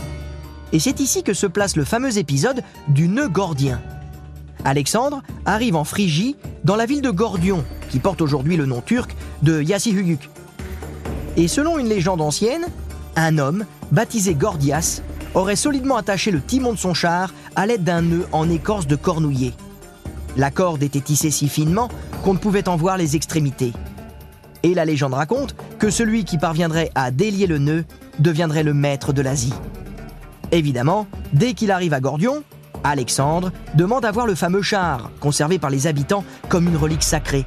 Et 0.71 0.79
c'est 0.79 1.01
ici 1.01 1.23
que 1.23 1.33
se 1.33 1.45
place 1.45 1.75
le 1.75 1.83
fameux 1.83 2.17
épisode 2.17 2.63
du 2.87 3.09
nœud 3.09 3.29
gordien. 3.29 3.81
Alexandre 4.63 5.21
arrive 5.45 5.75
en 5.75 5.83
Phrygie, 5.83 6.37
dans 6.63 6.77
la 6.77 6.85
ville 6.85 7.01
de 7.01 7.11
Gordion, 7.11 7.65
qui 7.89 7.99
porte 7.99 8.21
aujourd'hui 8.21 8.55
le 8.55 8.65
nom 8.65 8.79
turc 8.79 9.13
de 9.41 9.61
Yassihuyuk. 9.61 10.29
Et 11.35 11.47
selon 11.47 11.79
une 11.79 11.87
légende 11.87 12.21
ancienne, 12.21 12.65
un 13.15 13.37
homme, 13.37 13.65
baptisé 13.91 14.35
Gordias, 14.35 15.01
aurait 15.33 15.55
solidement 15.55 15.97
attaché 15.97 16.31
le 16.31 16.41
timon 16.41 16.73
de 16.73 16.77
son 16.77 16.93
char 16.93 17.33
à 17.55 17.65
l'aide 17.65 17.83
d'un 17.83 18.01
nœud 18.01 18.27
en 18.31 18.49
écorce 18.49 18.87
de 18.87 18.95
cornouiller. 18.95 19.53
La 20.37 20.51
corde 20.51 20.83
était 20.83 21.01
tissée 21.01 21.31
si 21.31 21.47
finement 21.47 21.89
qu'on 22.23 22.33
ne 22.33 22.39
pouvait 22.39 22.69
en 22.69 22.75
voir 22.75 22.97
les 22.97 23.15
extrémités. 23.15 23.73
Et 24.63 24.73
la 24.73 24.85
légende 24.85 25.13
raconte 25.13 25.55
que 25.79 25.89
celui 25.89 26.23
qui 26.23 26.37
parviendrait 26.37 26.91
à 26.95 27.11
délier 27.11 27.47
le 27.47 27.57
nœud 27.57 27.85
deviendrait 28.19 28.63
le 28.63 28.73
maître 28.73 29.11
de 29.11 29.21
l'Asie. 29.21 29.53
Évidemment, 30.51 31.07
dès 31.33 31.53
qu'il 31.53 31.71
arrive 31.71 31.93
à 31.93 31.99
Gordion, 31.99 32.43
Alexandre 32.83 33.51
demande 33.75 34.05
à 34.05 34.11
voir 34.11 34.27
le 34.27 34.35
fameux 34.35 34.61
char, 34.61 35.09
conservé 35.19 35.57
par 35.57 35.69
les 35.69 35.87
habitants 35.87 36.23
comme 36.47 36.67
une 36.67 36.77
relique 36.77 37.03
sacrée. 37.03 37.45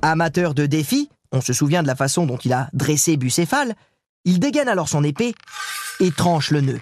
Amateur 0.00 0.54
de 0.54 0.66
défis, 0.66 1.10
on 1.32 1.40
se 1.40 1.52
souvient 1.52 1.82
de 1.82 1.86
la 1.86 1.96
façon 1.96 2.26
dont 2.26 2.36
il 2.36 2.52
a 2.52 2.68
dressé 2.72 3.16
Bucéphale, 3.16 3.74
il 4.24 4.38
dégaine 4.38 4.68
alors 4.68 4.88
son 4.88 5.02
épée 5.02 5.34
et 6.00 6.10
tranche 6.10 6.50
le 6.50 6.60
nœud. 6.60 6.80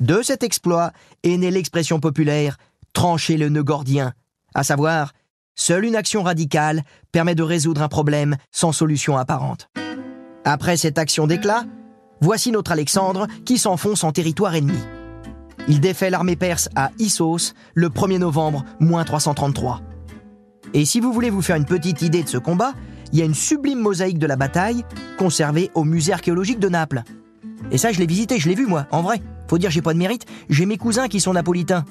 De 0.00 0.22
cet 0.22 0.42
exploit 0.42 0.92
est 1.22 1.36
née 1.36 1.50
l'expression 1.50 2.00
populaire 2.00 2.56
trancher 2.92 3.36
le 3.36 3.48
nœud 3.48 3.64
gordien, 3.64 4.12
à 4.54 4.62
savoir, 4.62 5.12
seule 5.56 5.84
une 5.84 5.96
action 5.96 6.22
radicale 6.22 6.82
permet 7.12 7.34
de 7.34 7.42
résoudre 7.42 7.82
un 7.82 7.88
problème 7.88 8.36
sans 8.50 8.72
solution 8.72 9.18
apparente. 9.18 9.68
Après 10.44 10.76
cette 10.76 10.98
action 10.98 11.26
d'éclat, 11.26 11.64
voici 12.20 12.52
notre 12.52 12.72
Alexandre 12.72 13.26
qui 13.44 13.58
s'enfonce 13.58 14.04
en 14.04 14.12
territoire 14.12 14.54
ennemi. 14.54 14.78
Il 15.68 15.80
défait 15.80 16.10
l'armée 16.10 16.36
perse 16.36 16.68
à 16.76 16.90
Issos 16.98 17.54
le 17.74 17.88
1er 17.88 18.18
novembre, 18.18 18.64
moins 18.80 19.04
333. 19.04 19.80
Et 20.74 20.84
si 20.84 21.00
vous 21.00 21.12
voulez 21.12 21.30
vous 21.30 21.42
faire 21.42 21.56
une 21.56 21.64
petite 21.64 22.02
idée 22.02 22.22
de 22.22 22.28
ce 22.28 22.38
combat, 22.38 22.74
il 23.14 23.20
y 23.20 23.22
a 23.22 23.26
une 23.26 23.34
sublime 23.34 23.78
mosaïque 23.78 24.18
de 24.18 24.26
la 24.26 24.34
bataille 24.34 24.84
conservée 25.18 25.70
au 25.74 25.84
musée 25.84 26.12
archéologique 26.12 26.58
de 26.58 26.68
Naples. 26.68 27.04
Et 27.70 27.78
ça, 27.78 27.92
je 27.92 28.00
l'ai 28.00 28.06
visité, 28.06 28.40
je 28.40 28.48
l'ai 28.48 28.56
vu 28.56 28.66
moi, 28.66 28.88
en 28.90 29.02
vrai. 29.02 29.22
Faut 29.48 29.56
dire, 29.56 29.70
j'ai 29.70 29.82
pas 29.82 29.92
de 29.92 29.98
mérite, 29.98 30.26
j'ai 30.50 30.66
mes 30.66 30.78
cousins 30.78 31.06
qui 31.06 31.20
sont 31.20 31.32
napolitains. 31.32 31.84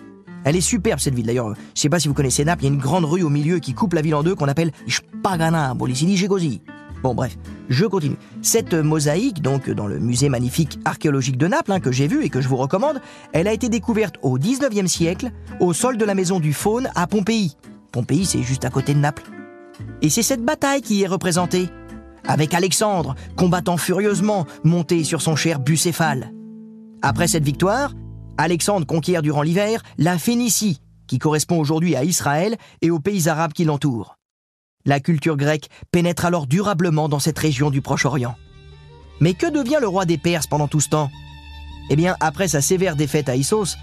Elle 0.44 0.58
est 0.58 0.62
superbe 0.62 1.00
cette 1.00 1.16
ville 1.16 1.26
d'ailleurs. 1.26 1.54
Je 1.76 1.82
sais 1.82 1.88
pas 1.88 2.00
si 2.00 2.10
vous 2.10 2.14
connaissez 2.14 2.44
Naples, 2.44 2.64
il 2.64 2.68
y 2.68 2.72
a 2.72 2.74
une 2.74 2.80
grande 2.80 3.06
rue 3.06 3.24
au 3.24 3.30
milieu 3.30 3.60
qui 3.60 3.74
coupe 3.74 3.94
la 3.94 4.02
ville 4.02 4.16
en 4.16 4.22
deux 4.22 4.36
qu'on 4.36 4.50
appelle 4.50 4.74
Spagana, 4.86 5.74
Bolisidi 5.74 6.62
Bon 7.02 7.16
bref, 7.16 7.38
je 7.70 7.86
continue. 7.86 8.18
Cette 8.42 8.74
mosaïque, 8.74 9.42
donc 9.42 9.70
dans 9.70 9.88
le 9.88 10.00
musée 10.00 10.28
magnifique 10.28 10.78
archéologique 10.84 11.38
de 11.38 11.48
Naples, 11.48 11.72
hein, 11.72 11.80
que 11.80 11.94
j'ai 11.94 12.08
vu 12.08 12.26
et 12.26 12.30
que 12.30 12.42
je 12.42 12.50
vous 12.50 12.58
recommande, 12.58 13.02
elle 13.32 13.48
a 13.48 13.54
été 13.54 13.70
découverte 13.70 14.16
au 14.24 14.38
19e 14.38 14.88
siècle 14.88 15.32
au 15.62 15.72
sol 15.72 15.96
de 15.98 16.04
la 16.04 16.16
maison 16.16 16.42
du 16.42 16.52
faune 16.52 16.90
à 16.96 17.08
Pompéi. 17.08 17.56
Pompéi, 17.94 18.26
c'est 18.26 18.44
juste 18.44 18.66
à 18.66 18.70
côté 18.70 18.94
de 18.94 19.00
Naples. 19.00 19.24
Et 20.02 20.10
c'est 20.10 20.24
cette 20.24 20.44
bataille 20.44 20.82
qui 20.82 21.04
est 21.04 21.08
représentée, 21.08 21.70
avec 22.28 22.54
Alexandre 22.54 23.16
combattant 23.36 23.78
furieusement, 23.78 24.46
monté 24.64 25.04
sur 25.04 25.22
son 25.22 25.36
cher 25.36 25.60
bucéphale. 25.60 26.32
Après 27.02 27.28
cette 27.28 27.44
victoire, 27.44 27.94
Alexandre 28.38 28.86
conquiert 28.86 29.22
durant 29.22 29.42
l'hiver 29.42 29.84
la 29.98 30.18
Phénicie, 30.18 30.80
qui 31.08 31.20
correspond 31.20 31.60
aujourd'hui 31.60 31.96
à 31.96 32.04
Israël 32.04 32.58
et 32.82 32.92
aux 32.92 33.00
pays 33.00 33.28
arabes 33.28 33.54
qui 33.54 33.66
l'entourent. 33.66 34.18
La 34.86 35.00
culture 35.00 35.38
grecque 35.38 35.70
pénètre 35.92 36.26
alors 36.26 36.48
durablement 36.48 37.10
dans 37.10 37.20
cette 37.20 37.40
région 37.40 37.70
du 37.70 37.82
Proche-Orient. 37.82 38.36
Mais 39.20 39.34
que 39.34 39.50
devient 39.50 39.78
le 39.80 39.88
roi 39.88 40.06
des 40.06 40.18
Perses 40.18 40.48
pendant 40.48 40.68
tout 40.68 40.80
ce 40.80 40.90
temps? 40.90 41.12
Eh 41.90 41.96
bien, 41.96 42.16
après 42.20 42.48
sa 42.48 42.62
sévère 42.62 42.96
défaite 42.96 43.30
à 43.30 43.36
Issos, 43.36 43.78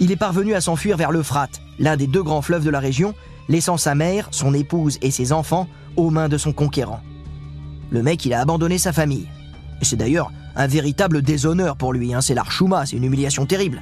il 0.00 0.12
est 0.12 0.16
parvenu 0.16 0.54
à 0.54 0.60
s'enfuir 0.60 0.96
vers 0.96 1.10
l'Euphrate, 1.10 1.60
l'un 1.78 1.96
des 1.96 2.06
deux 2.06 2.22
grands 2.22 2.42
fleuves 2.42 2.64
de 2.64 2.70
la 2.70 2.80
région, 2.80 3.14
laissant 3.48 3.76
sa 3.76 3.94
mère, 3.94 4.28
son 4.30 4.54
épouse 4.54 4.98
et 5.02 5.10
ses 5.10 5.32
enfants 5.32 5.68
aux 5.96 6.10
mains 6.10 6.28
de 6.28 6.38
son 6.38 6.52
conquérant. 6.52 7.00
Le 7.90 8.02
mec, 8.02 8.24
il 8.24 8.34
a 8.34 8.40
abandonné 8.40 8.78
sa 8.78 8.92
famille. 8.92 9.28
Et 9.80 9.84
c'est 9.84 9.96
d'ailleurs 9.96 10.30
un 10.56 10.66
véritable 10.66 11.22
déshonneur 11.22 11.76
pour 11.76 11.92
lui, 11.92 12.12
hein. 12.12 12.20
c'est 12.20 12.34
l'archouma, 12.34 12.84
c'est 12.84 12.96
une 12.96 13.04
humiliation 13.04 13.46
terrible. 13.46 13.80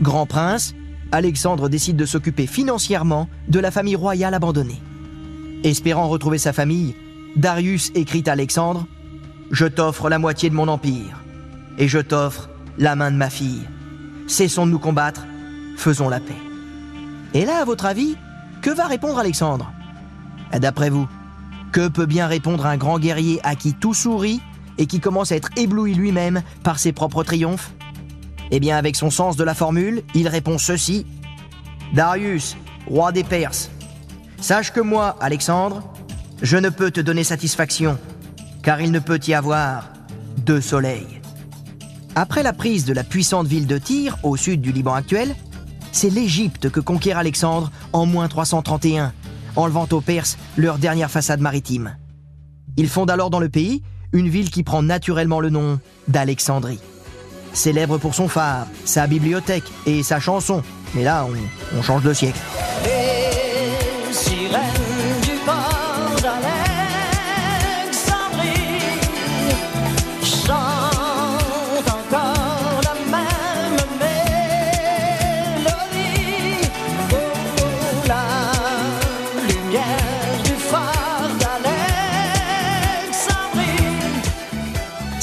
Grand 0.00 0.26
prince, 0.26 0.74
Alexandre 1.12 1.68
décide 1.68 1.96
de 1.96 2.06
s'occuper 2.06 2.46
financièrement 2.46 3.28
de 3.48 3.58
la 3.58 3.70
famille 3.70 3.96
royale 3.96 4.34
abandonnée. 4.34 4.80
Espérant 5.62 6.08
retrouver 6.08 6.38
sa 6.38 6.52
famille, 6.52 6.94
Darius 7.36 7.90
écrit 7.94 8.24
à 8.26 8.32
Alexandre 8.32 8.86
Je 9.50 9.66
t'offre 9.66 10.08
la 10.08 10.18
moitié 10.18 10.48
de 10.48 10.54
mon 10.54 10.68
empire, 10.68 11.22
et 11.78 11.86
je 11.86 11.98
t'offre 11.98 12.48
la 12.78 12.96
main 12.96 13.10
de 13.10 13.16
ma 13.16 13.28
fille. 13.28 13.66
Cessons 14.26 14.64
de 14.64 14.70
nous 14.70 14.78
combattre, 14.78 15.26
faisons 15.76 16.08
la 16.08 16.20
paix. 16.20 16.32
Et 17.34 17.44
là, 17.44 17.60
à 17.60 17.64
votre 17.64 17.84
avis, 17.84 18.16
que 18.60 18.70
va 18.70 18.86
répondre 18.86 19.18
Alexandre? 19.18 19.72
D'après 20.52 20.90
vous, 20.90 21.08
que 21.72 21.88
peut 21.88 22.06
bien 22.06 22.26
répondre 22.26 22.66
un 22.66 22.76
grand 22.76 22.98
guerrier 22.98 23.40
à 23.44 23.54
qui 23.54 23.74
tout 23.74 23.94
sourit 23.94 24.40
et 24.78 24.86
qui 24.86 25.00
commence 25.00 25.32
à 25.32 25.36
être 25.36 25.50
ébloui 25.56 25.94
lui-même 25.94 26.42
par 26.62 26.78
ses 26.78 26.92
propres 26.92 27.22
triomphes? 27.22 27.72
Eh 28.50 28.60
bien, 28.60 28.76
avec 28.76 28.96
son 28.96 29.10
sens 29.10 29.36
de 29.36 29.44
la 29.44 29.54
formule, 29.54 30.02
il 30.14 30.28
répond 30.28 30.58
ceci. 30.58 31.06
Darius, 31.94 32.56
roi 32.86 33.12
des 33.12 33.24
Perses, 33.24 33.70
sache 34.40 34.72
que 34.72 34.80
moi, 34.80 35.16
Alexandre, 35.20 35.82
je 36.42 36.56
ne 36.56 36.68
peux 36.68 36.90
te 36.90 37.00
donner 37.00 37.24
satisfaction, 37.24 37.98
car 38.62 38.80
il 38.80 38.90
ne 38.90 38.98
peut 38.98 39.20
y 39.26 39.34
avoir 39.34 39.90
deux 40.38 40.60
soleils. 40.60 41.20
Après 42.16 42.42
la 42.42 42.52
prise 42.52 42.84
de 42.84 42.92
la 42.92 43.04
puissante 43.04 43.46
ville 43.46 43.66
de 43.66 43.78
Tyr, 43.78 44.18
au 44.24 44.36
sud 44.36 44.60
du 44.60 44.72
Liban 44.72 44.94
actuel, 44.94 45.36
c'est 45.92 46.10
l'Égypte 46.10 46.70
que 46.70 46.80
conquiert 46.80 47.18
Alexandre 47.18 47.70
en 47.92 48.06
moins 48.06 48.28
331, 48.28 49.12
enlevant 49.56 49.88
aux 49.92 50.00
Perses 50.00 50.38
leur 50.56 50.78
dernière 50.78 51.10
façade 51.10 51.40
maritime. 51.40 51.96
Il 52.76 52.88
fonde 52.88 53.10
alors 53.10 53.30
dans 53.30 53.40
le 53.40 53.48
pays 53.48 53.82
une 54.12 54.28
ville 54.28 54.50
qui 54.50 54.62
prend 54.62 54.82
naturellement 54.82 55.40
le 55.40 55.50
nom 55.50 55.78
d'Alexandrie. 56.08 56.80
Célèbre 57.52 57.98
pour 57.98 58.14
son 58.14 58.28
phare, 58.28 58.66
sa 58.84 59.06
bibliothèque 59.06 59.64
et 59.86 60.02
sa 60.02 60.20
chanson. 60.20 60.62
Mais 60.94 61.04
là, 61.04 61.26
on, 61.28 61.78
on 61.78 61.82
change 61.82 62.02
de 62.02 62.12
siècle. 62.12 62.40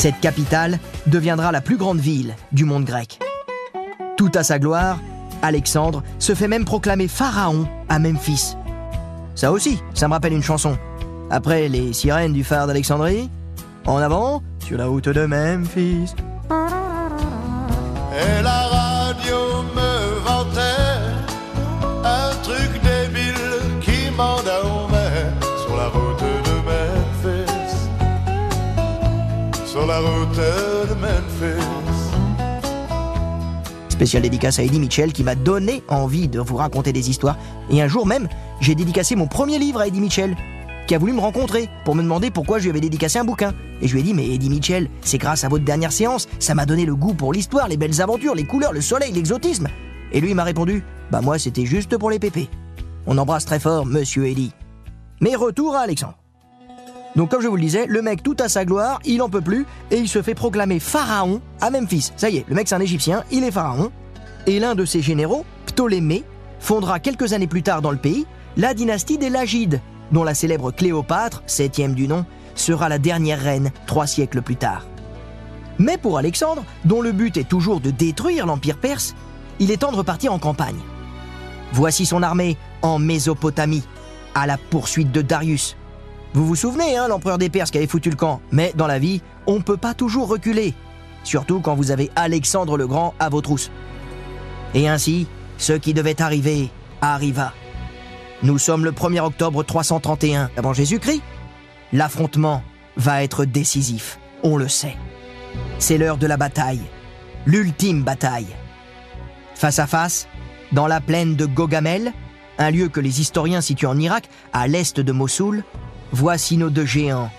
Cette 0.07 0.21
capitale 0.21 0.79
deviendra 1.07 1.51
la 1.51 1.59
plus 1.59 1.75
grande 1.75 1.99
ville 1.99 2.33
du 2.53 2.63
monde 2.63 2.85
grec. 2.85 3.19
Tout 4.15 4.31
à 4.35 4.43
sa 4.43 4.57
gloire, 4.57 4.99
Alexandre 5.41 6.01
se 6.17 6.33
fait 6.33 6.47
même 6.47 6.63
proclamer 6.63 7.09
pharaon 7.09 7.67
à 7.89 7.99
Memphis. 7.99 8.55
Ça 9.35 9.51
aussi, 9.51 9.83
ça 9.93 10.07
me 10.07 10.13
rappelle 10.13 10.31
une 10.31 10.41
chanson. 10.41 10.77
Après 11.29 11.67
les 11.67 11.91
sirènes 11.91 12.31
du 12.31 12.45
phare 12.45 12.67
d'Alexandrie, 12.67 13.29
en 13.85 13.97
avant, 13.97 14.43
sur 14.59 14.77
la 14.77 14.85
route 14.85 15.09
de 15.09 15.25
Memphis. 15.25 16.15
La 34.13 34.21
dédicace 34.21 34.59
à 34.59 34.63
Eddie 34.63 34.79
Mitchell 34.79 35.11
qui 35.11 35.23
m'a 35.23 35.35
donné 35.35 35.83
envie 35.87 36.27
de 36.27 36.39
vous 36.39 36.55
raconter 36.55 36.93
des 36.93 37.09
histoires. 37.09 37.37
Et 37.69 37.81
un 37.81 37.87
jour 37.87 38.05
même, 38.05 38.27
j'ai 38.61 38.75
dédicacé 38.75 39.15
mon 39.15 39.27
premier 39.27 39.59
livre 39.59 39.79
à 39.81 39.87
Eddie 39.87 39.99
Mitchell, 39.99 40.35
qui 40.87 40.95
a 40.95 40.97
voulu 40.97 41.13
me 41.13 41.19
rencontrer 41.19 41.69
pour 41.83 41.95
me 41.95 42.01
demander 42.01 42.31
pourquoi 42.31 42.59
je 42.59 42.63
lui 42.63 42.69
avais 42.71 42.79
dédicacé 42.79 43.19
un 43.19 43.25
bouquin. 43.25 43.53
Et 43.81 43.87
je 43.87 43.93
lui 43.93 44.01
ai 44.01 44.03
dit, 44.03 44.13
mais 44.13 44.27
Eddie 44.27 44.49
Mitchell, 44.49 44.89
c'est 45.01 45.17
grâce 45.17 45.43
à 45.43 45.49
votre 45.49 45.65
dernière 45.65 45.91
séance, 45.91 46.27
ça 46.39 46.55
m'a 46.55 46.65
donné 46.65 46.85
le 46.85 46.95
goût 46.95 47.13
pour 47.13 47.33
l'histoire, 47.33 47.67
les 47.67 47.77
belles 47.77 48.01
aventures, 48.01 48.35
les 48.35 48.45
couleurs, 48.45 48.73
le 48.73 48.81
soleil, 48.81 49.11
l'exotisme. 49.11 49.67
Et 50.11 50.21
lui 50.21 50.33
m'a 50.33 50.43
répondu, 50.43 50.83
bah 51.11 51.21
moi 51.21 51.37
c'était 51.37 51.65
juste 51.65 51.97
pour 51.97 52.09
les 52.09 52.19
pépés. 52.19 52.49
On 53.05 53.17
embrasse 53.17 53.45
très 53.45 53.59
fort 53.59 53.85
Monsieur 53.85 54.27
Eddie. 54.27 54.53
Mais 55.21 55.35
retour 55.35 55.75
à 55.75 55.81
Alexandre. 55.81 56.16
Donc 57.15 57.31
comme 57.31 57.41
je 57.41 57.47
vous 57.47 57.55
le 57.55 57.61
disais, 57.61 57.85
le 57.87 58.01
mec 58.01 58.21
tout 58.21 58.37
à 58.39 58.49
sa 58.49 58.65
gloire, 58.65 58.99
il 59.05 59.21
en 59.21 59.29
peut 59.29 59.41
plus 59.41 59.65
et 59.91 59.97
il 59.97 60.07
se 60.07 60.21
fait 60.21 60.35
proclamer 60.35 60.79
pharaon 60.79 61.41
à 61.61 61.71
Memphis. 61.71 62.11
Ça 62.15 62.29
y 62.29 62.37
est, 62.37 62.45
le 62.47 62.55
mec 62.55 62.67
c'est 62.67 62.75
un 62.75 62.79
égyptien, 62.79 63.23
il 63.31 63.43
est 63.43 63.51
pharaon. 63.51 63.91
Et 64.45 64.59
l'un 64.59 64.75
de 64.75 64.85
ses 64.85 65.01
généraux, 65.01 65.45
Ptolémée, 65.65 66.23
fondera 66.59 66.99
quelques 66.99 67.33
années 67.33 67.47
plus 67.47 67.63
tard 67.63 67.81
dans 67.81 67.91
le 67.91 67.97
pays 67.97 68.25
la 68.55 68.73
dynastie 68.73 69.17
des 69.17 69.29
Lagides, 69.29 69.81
dont 70.11 70.23
la 70.23 70.33
célèbre 70.33 70.71
Cléopâtre, 70.71 71.43
septième 71.45 71.93
du 71.93 72.07
nom, 72.07 72.25
sera 72.55 72.89
la 72.89 72.97
dernière 72.97 73.39
reine 73.39 73.71
trois 73.85 74.07
siècles 74.07 74.41
plus 74.41 74.55
tard. 74.55 74.85
Mais 75.77 75.97
pour 75.97 76.17
Alexandre, 76.17 76.63
dont 76.85 77.01
le 77.01 77.11
but 77.11 77.37
est 77.37 77.47
toujours 77.47 77.81
de 77.81 77.91
détruire 77.91 78.47
l'Empire 78.47 78.77
perse, 78.77 79.13
il 79.59 79.69
est 79.69 79.77
temps 79.77 79.91
de 79.91 79.97
repartir 79.97 80.33
en 80.33 80.39
campagne. 80.39 80.79
Voici 81.71 82.05
son 82.05 82.23
armée 82.23 82.57
en 82.81 82.97
Mésopotamie, 82.97 83.83
à 84.33 84.47
la 84.47 84.57
poursuite 84.57 85.11
de 85.11 85.21
Darius, 85.21 85.75
vous 86.33 86.45
vous 86.45 86.55
souvenez, 86.55 86.97
hein, 86.97 87.07
l'empereur 87.07 87.37
des 87.37 87.49
Perses 87.49 87.71
qui 87.71 87.77
avait 87.77 87.87
foutu 87.87 88.09
le 88.09 88.15
camp. 88.15 88.41
Mais 88.51 88.73
dans 88.75 88.87
la 88.87 88.99
vie, 88.99 89.21
on 89.45 89.55
ne 89.55 89.63
peut 89.63 89.77
pas 89.77 89.93
toujours 89.93 90.27
reculer. 90.27 90.73
Surtout 91.23 91.61
quand 91.61 91.75
vous 91.75 91.91
avez 91.91 92.11
Alexandre 92.15 92.77
le 92.77 92.87
Grand 92.87 93.13
à 93.19 93.29
vos 93.29 93.41
trousses. 93.41 93.71
Et 94.73 94.87
ainsi, 94.87 95.27
ce 95.57 95.73
qui 95.73 95.93
devait 95.93 96.21
arriver 96.21 96.69
arriva. 97.01 97.53
Nous 98.43 98.59
sommes 98.59 98.85
le 98.85 98.91
1er 98.91 99.21
octobre 99.21 99.63
331 99.63 100.51
avant 100.57 100.73
Jésus-Christ. 100.73 101.21
L'affrontement 101.91 102.61
va 102.97 103.23
être 103.23 103.45
décisif, 103.45 104.19
on 104.43 104.57
le 104.57 104.67
sait. 104.67 104.95
C'est 105.79 105.97
l'heure 105.97 106.17
de 106.17 106.27
la 106.27 106.37
bataille, 106.37 106.81
l'ultime 107.45 108.03
bataille. 108.03 108.55
Face 109.55 109.79
à 109.79 109.87
face, 109.87 110.27
dans 110.71 110.87
la 110.87 111.01
plaine 111.01 111.35
de 111.35 111.45
Gogamel, 111.45 112.13
un 112.59 112.71
lieu 112.71 112.89
que 112.89 112.99
les 112.99 113.21
historiens 113.21 113.61
situent 113.61 113.87
en 113.87 113.97
Irak, 113.97 114.29
à 114.53 114.67
l'est 114.67 114.99
de 114.99 115.11
Mossoul, 115.11 115.63
voici 116.11 116.57
nos 116.57 116.69
deux 116.69 116.85
géants, 116.85 117.31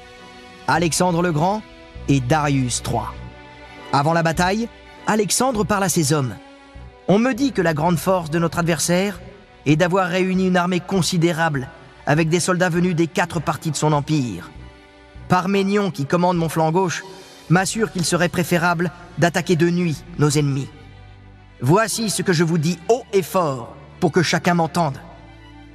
Alexandre 0.67 1.23
le 1.23 1.33
Grand 1.33 1.63
et 2.09 2.21
Darius 2.21 2.83
III. 2.87 3.01
Avant 3.93 4.13
la 4.13 4.23
bataille, 4.23 4.69
Alexandre 5.07 5.65
parle 5.65 5.85
à 5.85 5.89
ses 5.89 6.13
hommes. 6.13 6.35
On 7.09 7.19
me 7.19 7.33
dit 7.33 7.53
que 7.53 7.63
la 7.63 7.75
grande 7.75 7.99
force 7.99 8.31
de 8.31 8.39
notre 8.39 8.59
adversaire 8.59 9.21
est 9.67 9.77
d'avoir 9.77 10.09
réuni 10.09 10.49
une 10.49 10.57
armée 10.57 10.81
considérable 10.81 11.69
avec 12.07 12.29
des 12.29 12.41
soldats 12.41 12.69
venus 12.69 12.95
des 12.95 13.07
quatre 13.07 13.41
parties 13.41 13.71
de 13.71 13.77
son 13.77 13.93
empire. 13.93 14.51
Parménion, 15.29 15.91
qui 15.91 16.07
commande 16.07 16.39
mon 16.39 16.49
flanc 16.49 16.71
gauche, 16.73 17.05
m'assure 17.51 17.93
qu'il 17.93 18.05
serait 18.05 18.29
préférable 18.29 18.91
d'attaquer 19.19 19.57
de 19.57 19.69
nuit 19.69 20.03
nos 20.19 20.31
ennemis. 20.31 20.69
Voici 21.61 22.09
ce 22.11 22.23
que 22.23 22.33
je 22.33 22.45
vous 22.45 22.59
dis 22.59 22.79
haut 22.89 23.05
et 23.13 23.23
fort 23.23 23.75
pour 24.01 24.13
que 24.13 24.23
chacun 24.23 24.55
m'entende. 24.55 24.99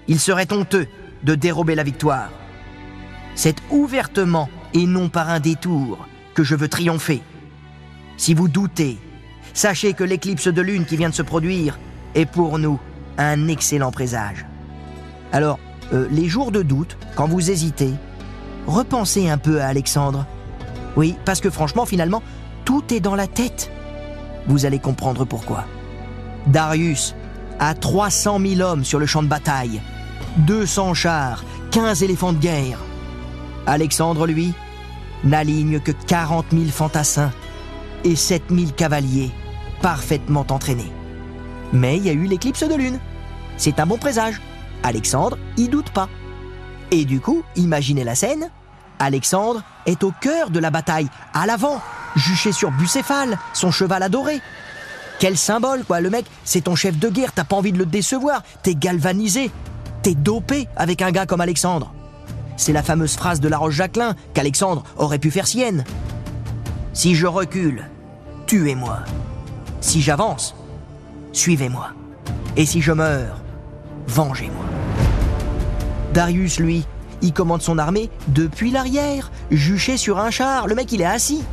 Il 0.07 0.19
serait 0.19 0.51
honteux 0.51 0.87
de 1.23 1.35
dérober 1.35 1.75
la 1.75 1.83
victoire. 1.83 2.29
C'est 3.35 3.57
ouvertement 3.69 4.49
et 4.73 4.85
non 4.85 5.09
par 5.09 5.29
un 5.29 5.39
détour 5.39 6.07
que 6.33 6.43
je 6.43 6.55
veux 6.55 6.67
triompher. 6.67 7.21
Si 8.17 8.33
vous 8.33 8.47
doutez, 8.47 8.97
sachez 9.53 9.93
que 9.93 10.03
l'éclipse 10.03 10.47
de 10.47 10.61
lune 10.61 10.85
qui 10.85 10.97
vient 10.97 11.09
de 11.09 11.15
se 11.15 11.21
produire 11.21 11.79
est 12.15 12.25
pour 12.25 12.59
nous 12.59 12.79
un 13.17 13.47
excellent 13.47 13.91
présage. 13.91 14.45
Alors, 15.31 15.59
euh, 15.93 16.07
les 16.11 16.27
jours 16.27 16.51
de 16.51 16.61
doute, 16.61 16.97
quand 17.15 17.27
vous 17.27 17.51
hésitez, 17.51 17.93
repensez 18.67 19.29
un 19.29 19.37
peu 19.37 19.61
à 19.61 19.67
Alexandre. 19.67 20.25
Oui, 20.95 21.15
parce 21.25 21.41
que 21.41 21.49
franchement, 21.49 21.85
finalement, 21.85 22.21
tout 22.65 22.93
est 22.93 22.99
dans 22.99 23.15
la 23.15 23.27
tête. 23.27 23.71
Vous 24.47 24.65
allez 24.65 24.79
comprendre 24.79 25.25
pourquoi. 25.25 25.65
Darius 26.47 27.15
a 27.59 27.73
300 27.73 28.39
000 28.39 28.61
hommes 28.61 28.83
sur 28.83 28.99
le 28.99 29.05
champ 29.05 29.23
de 29.23 29.27
bataille, 29.27 29.81
200 30.37 30.93
chars, 30.93 31.43
15 31.71 32.03
éléphants 32.03 32.33
de 32.33 32.39
guerre. 32.39 32.79
Alexandre, 33.67 34.27
lui, 34.27 34.53
n'aligne 35.23 35.79
que 35.79 35.91
40 35.91 36.45
000 36.51 36.65
fantassins 36.65 37.31
et 38.03 38.15
7 38.15 38.43
000 38.49 38.71
cavaliers 38.71 39.31
parfaitement 39.81 40.45
entraînés. 40.49 40.91
Mais 41.71 41.97
il 41.97 42.05
y 42.05 42.09
a 42.09 42.13
eu 42.13 42.25
l'éclipse 42.25 42.63
de 42.63 42.75
lune. 42.75 42.99
C'est 43.57 43.79
un 43.79 43.85
bon 43.85 43.97
présage. 43.97 44.41
Alexandre 44.83 45.37
y 45.57 45.67
doute 45.67 45.89
pas. 45.91 46.09
Et 46.91 47.05
du 47.05 47.19
coup, 47.19 47.43
imaginez 47.55 48.03
la 48.03 48.15
scène. 48.15 48.49
Alexandre 48.99 49.63
est 49.85 50.03
au 50.03 50.11
cœur 50.21 50.49
de 50.49 50.59
la 50.59 50.69
bataille, 50.69 51.07
à 51.33 51.45
l'avant, 51.45 51.81
juché 52.15 52.51
sur 52.51 52.71
Bucéphale, 52.71 53.37
son 53.53 53.71
cheval 53.71 54.03
adoré. 54.03 54.39
Quel 55.19 55.37
symbole, 55.37 55.83
quoi. 55.83 56.01
Le 56.01 56.09
mec, 56.09 56.25
c'est 56.43 56.61
ton 56.61 56.75
chef 56.75 56.97
de 56.97 57.09
guerre, 57.09 57.31
t'as 57.33 57.43
pas 57.43 57.55
envie 57.55 57.71
de 57.71 57.77
le 57.77 57.85
décevoir. 57.85 58.43
T'es 58.61 58.75
galvanisé. 58.75 59.51
T'es 60.01 60.15
dopé 60.15 60.67
avec 60.75 61.01
un 61.01 61.11
gars 61.11 61.25
comme 61.25 61.41
Alexandre. 61.41 61.93
C'est 62.57 62.73
la 62.73 62.83
fameuse 62.83 63.15
phrase 63.15 63.39
de 63.39 63.47
la 63.47 63.57
Roche-Jacquelin 63.57 64.15
qu'Alexandre 64.33 64.83
aurait 64.97 65.19
pu 65.19 65.31
faire 65.31 65.47
sienne. 65.47 65.83
Si 66.93 67.15
je 67.15 67.27
recule, 67.27 67.89
tuez-moi. 68.45 68.99
Si 69.81 70.01
j'avance, 70.01 70.55
suivez-moi. 71.31 71.89
Et 72.55 72.65
si 72.65 72.81
je 72.81 72.91
meurs, 72.91 73.41
vengez-moi. 74.07 74.65
Darius, 76.13 76.59
lui, 76.59 76.85
il 77.23 77.33
commande 77.33 77.61
son 77.61 77.79
armée 77.79 78.09
depuis 78.27 78.69
l'arrière, 78.69 79.31
juché 79.49 79.97
sur 79.97 80.19
un 80.19 80.29
char. 80.29 80.67
Le 80.67 80.75
mec, 80.75 80.91
il 80.91 81.01
est 81.01 81.05
assis. 81.05 81.43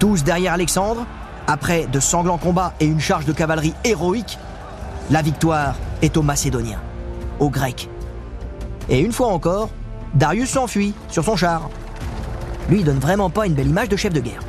Tous 0.00 0.24
derrière 0.24 0.54
Alexandre, 0.54 1.06
après 1.46 1.86
de 1.86 2.00
sanglants 2.00 2.38
combats 2.38 2.74
et 2.80 2.86
une 2.86 3.00
charge 3.00 3.26
de 3.26 3.32
cavalerie 3.32 3.74
héroïque, 3.84 4.38
la 5.10 5.22
victoire 5.22 5.76
est 6.02 6.16
aux 6.16 6.22
Macédoniens, 6.22 6.80
aux 7.38 7.50
Grecs. 7.50 7.88
Et 8.88 9.00
une 9.00 9.12
fois 9.12 9.28
encore, 9.28 9.70
Darius 10.14 10.50
s'enfuit 10.50 10.94
sur 11.08 11.24
son 11.24 11.36
char. 11.36 11.68
Lui, 12.68 12.80
il 12.80 12.84
donne 12.84 12.98
vraiment 12.98 13.30
pas 13.30 13.46
une 13.46 13.54
belle 13.54 13.68
image 13.68 13.88
de 13.88 13.96
chef 13.96 14.12
de 14.12 14.20
guerre. 14.20 14.42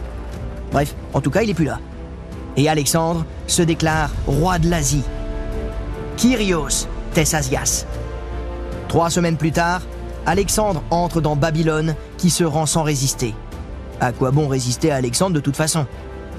Bref, 0.71 0.95
en 1.13 1.21
tout 1.21 1.31
cas, 1.31 1.41
il 1.41 1.49
est 1.49 1.55
plus 1.55 1.65
là. 1.65 1.79
Et 2.55 2.69
Alexandre 2.69 3.25
se 3.47 3.61
déclare 3.61 4.11
roi 4.27 4.59
de 4.59 4.69
l'Asie. 4.69 5.03
Kyrios 6.17 6.87
Thessasias. 7.13 7.85
Trois 8.87 9.09
semaines 9.09 9.37
plus 9.37 9.51
tard, 9.51 9.81
Alexandre 10.25 10.83
entre 10.91 11.19
dans 11.19 11.35
Babylone 11.35 11.95
qui 12.17 12.29
se 12.29 12.43
rend 12.43 12.65
sans 12.65 12.83
résister. 12.83 13.33
À 13.99 14.11
quoi 14.11 14.31
bon 14.31 14.47
résister 14.47 14.91
à 14.91 14.95
Alexandre 14.95 15.35
de 15.35 15.39
toute 15.39 15.55
façon? 15.55 15.85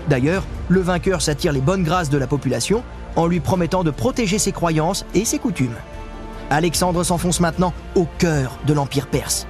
D'ailleurs, 0.09 0.45
le 0.69 0.81
vainqueur 0.81 1.21
s'attire 1.21 1.53
les 1.53 1.61
bonnes 1.61 1.83
grâces 1.83 2.11
de 2.11 2.19
la 2.19 2.27
population 2.27 2.83
en 3.17 3.27
lui 3.27 3.41
promettant 3.41 3.85
de 3.85 3.91
protéger 3.91 4.39
ses 4.39 4.53
croyances 4.53 5.05
et 5.15 5.25
ses 5.25 5.39
coutumes. 5.39 5.75
Alexandre 6.51 7.03
s'enfonce 7.03 7.41
maintenant 7.41 7.73
au 7.95 8.07
cœur 8.19 8.59
de 8.67 8.73
l'Empire 8.73 9.09
perse. 9.09 9.47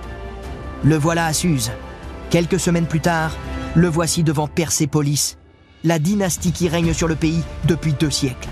Le 0.82 0.96
voilà 0.96 1.26
à 1.26 1.32
Suse. 1.32 1.70
Quelques 2.30 2.60
semaines 2.60 2.86
plus 2.86 3.00
tard, 3.00 3.32
le 3.74 3.88
voici 3.88 4.22
devant 4.22 4.48
Persépolis, 4.48 5.36
la 5.84 5.98
dynastie 5.98 6.52
qui 6.52 6.68
règne 6.68 6.94
sur 6.94 7.08
le 7.08 7.14
pays 7.14 7.42
depuis 7.64 7.92
deux 7.92 8.10
siècles. 8.10 8.48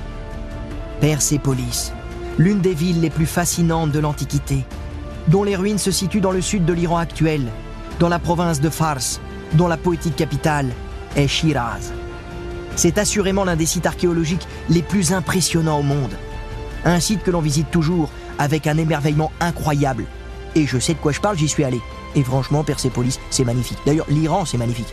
Persépolis, 1.00 1.92
l'une 2.38 2.60
des 2.60 2.74
villes 2.74 3.00
les 3.00 3.10
plus 3.10 3.26
fascinantes 3.26 3.92
de 3.92 3.98
l'Antiquité, 3.98 4.64
dont 5.28 5.42
les 5.42 5.56
ruines 5.56 5.78
se 5.78 5.90
situent 5.90 6.20
dans 6.20 6.30
le 6.30 6.42
sud 6.42 6.64
de 6.64 6.72
l'Iran 6.72 6.98
actuel, 6.98 7.42
dans 7.98 8.08
la 8.08 8.18
province 8.18 8.60
de 8.60 8.68
Fars, 8.68 9.20
dont 9.54 9.68
la 9.68 9.76
poétique 9.76 10.16
capitale 10.16 10.68
est 11.16 11.28
Shiraz. 11.28 11.92
C'est 12.76 12.98
assurément 12.98 13.44
l'un 13.44 13.56
des 13.56 13.66
sites 13.66 13.86
archéologiques 13.86 14.46
les 14.68 14.82
plus 14.82 15.12
impressionnants 15.12 15.78
au 15.78 15.82
monde. 15.82 16.14
Un 16.84 17.00
site 17.00 17.22
que 17.22 17.30
l'on 17.30 17.40
visite 17.40 17.70
toujours 17.70 18.10
avec 18.38 18.66
un 18.66 18.76
émerveillement 18.76 19.32
incroyable. 19.40 20.04
Et 20.54 20.66
je 20.66 20.78
sais 20.78 20.94
de 20.94 20.98
quoi 20.98 21.12
je 21.12 21.20
parle, 21.20 21.38
j'y 21.38 21.48
suis 21.48 21.64
allé. 21.64 21.80
Et 22.14 22.22
franchement, 22.22 22.64
Persépolis, 22.64 23.18
c'est 23.30 23.44
magnifique. 23.44 23.78
D'ailleurs, 23.86 24.06
l'Iran, 24.08 24.44
c'est 24.44 24.58
magnifique. 24.58 24.92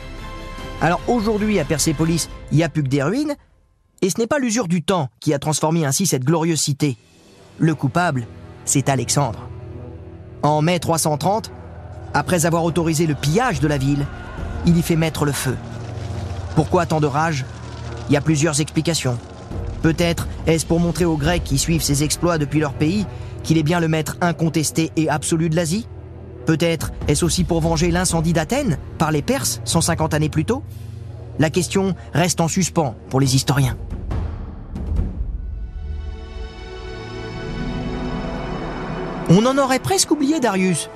Alors 0.81 0.99
aujourd'hui, 1.07 1.59
à 1.59 1.65
Persépolis, 1.65 2.29
il 2.51 2.57
n'y 2.57 2.63
a 2.63 2.69
plus 2.69 2.83
que 2.83 2.89
des 2.89 3.03
ruines, 3.03 3.35
et 4.01 4.09
ce 4.09 4.19
n'est 4.19 4.27
pas 4.27 4.39
l'usure 4.39 4.67
du 4.67 4.81
temps 4.81 5.09
qui 5.19 5.33
a 5.33 5.39
transformé 5.39 5.85
ainsi 5.85 6.07
cette 6.07 6.23
glorieuse 6.23 6.59
cité. 6.59 6.97
Le 7.59 7.75
coupable, 7.75 8.25
c'est 8.65 8.89
Alexandre. 8.89 9.47
En 10.41 10.63
mai 10.63 10.79
330, 10.79 11.51
après 12.15 12.47
avoir 12.47 12.63
autorisé 12.63 13.05
le 13.05 13.13
pillage 13.13 13.59
de 13.59 13.67
la 13.67 13.77
ville, 13.77 14.07
il 14.65 14.75
y 14.75 14.81
fait 14.81 14.95
mettre 14.95 15.25
le 15.25 15.31
feu. 15.31 15.55
Pourquoi 16.55 16.87
tant 16.87 16.99
de 16.99 17.05
rage? 17.07 17.45
Il 18.09 18.13
y 18.13 18.17
a 18.17 18.21
plusieurs 18.21 18.59
explications. 18.59 19.19
Peut-être 19.83 20.27
est-ce 20.47 20.65
pour 20.65 20.79
montrer 20.79 21.05
aux 21.05 21.17
Grecs 21.17 21.43
qui 21.43 21.59
suivent 21.59 21.83
ses 21.83 22.03
exploits 22.03 22.39
depuis 22.39 22.59
leur 22.59 22.73
pays 22.73 23.05
qu'il 23.43 23.57
est 23.57 23.63
bien 23.63 23.79
le 23.79 23.87
maître 23.87 24.17
incontesté 24.21 24.91
et 24.95 25.09
absolu 25.09 25.49
de 25.49 25.55
l'Asie? 25.55 25.87
Peut-être 26.45 26.91
est-ce 27.07 27.23
aussi 27.23 27.43
pour 27.43 27.61
venger 27.61 27.91
l'incendie 27.91 28.33
d'Athènes 28.33 28.77
par 28.97 29.11
les 29.11 29.21
Perses 29.21 29.61
150 29.65 30.13
années 30.13 30.29
plus 30.29 30.45
tôt? 30.45 30.63
La 31.39 31.49
question 31.49 31.95
reste 32.13 32.41
en 32.41 32.47
suspens 32.47 32.95
pour 33.09 33.19
les 33.19 33.35
historiens. 33.35 33.77
On 39.29 39.45
en 39.45 39.57
aurait 39.57 39.79
presque 39.79 40.11
oublié 40.11 40.39
Darius. 40.39 40.89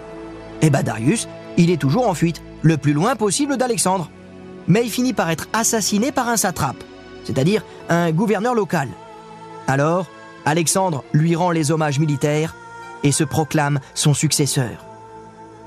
Eh 0.61 0.69
ben 0.69 0.83
Darius, 0.83 1.27
il 1.57 1.71
est 1.71 1.77
toujours 1.77 2.09
en 2.09 2.13
fuite, 2.13 2.41
le 2.63 2.75
plus 2.75 2.91
loin 2.91 3.15
possible 3.15 3.55
d'Alexandre. 3.55 4.09
Mais 4.67 4.83
il 4.83 4.89
finit 4.89 5.13
par 5.13 5.29
être 5.29 5.47
assassiné 5.53 6.11
par 6.11 6.27
un 6.27 6.37
satrape, 6.37 6.83
c'est-à-dire 7.23 7.63
un 7.87 8.11
gouverneur 8.11 8.55
local. 8.55 8.89
Alors, 9.67 10.07
Alexandre 10.45 11.03
lui 11.11 11.35
rend 11.35 11.51
les 11.51 11.71
hommages 11.71 11.99
militaires 11.99 12.55
et 13.03 13.11
se 13.11 13.23
proclame 13.23 13.79
son 13.93 14.13
successeur. 14.13 14.85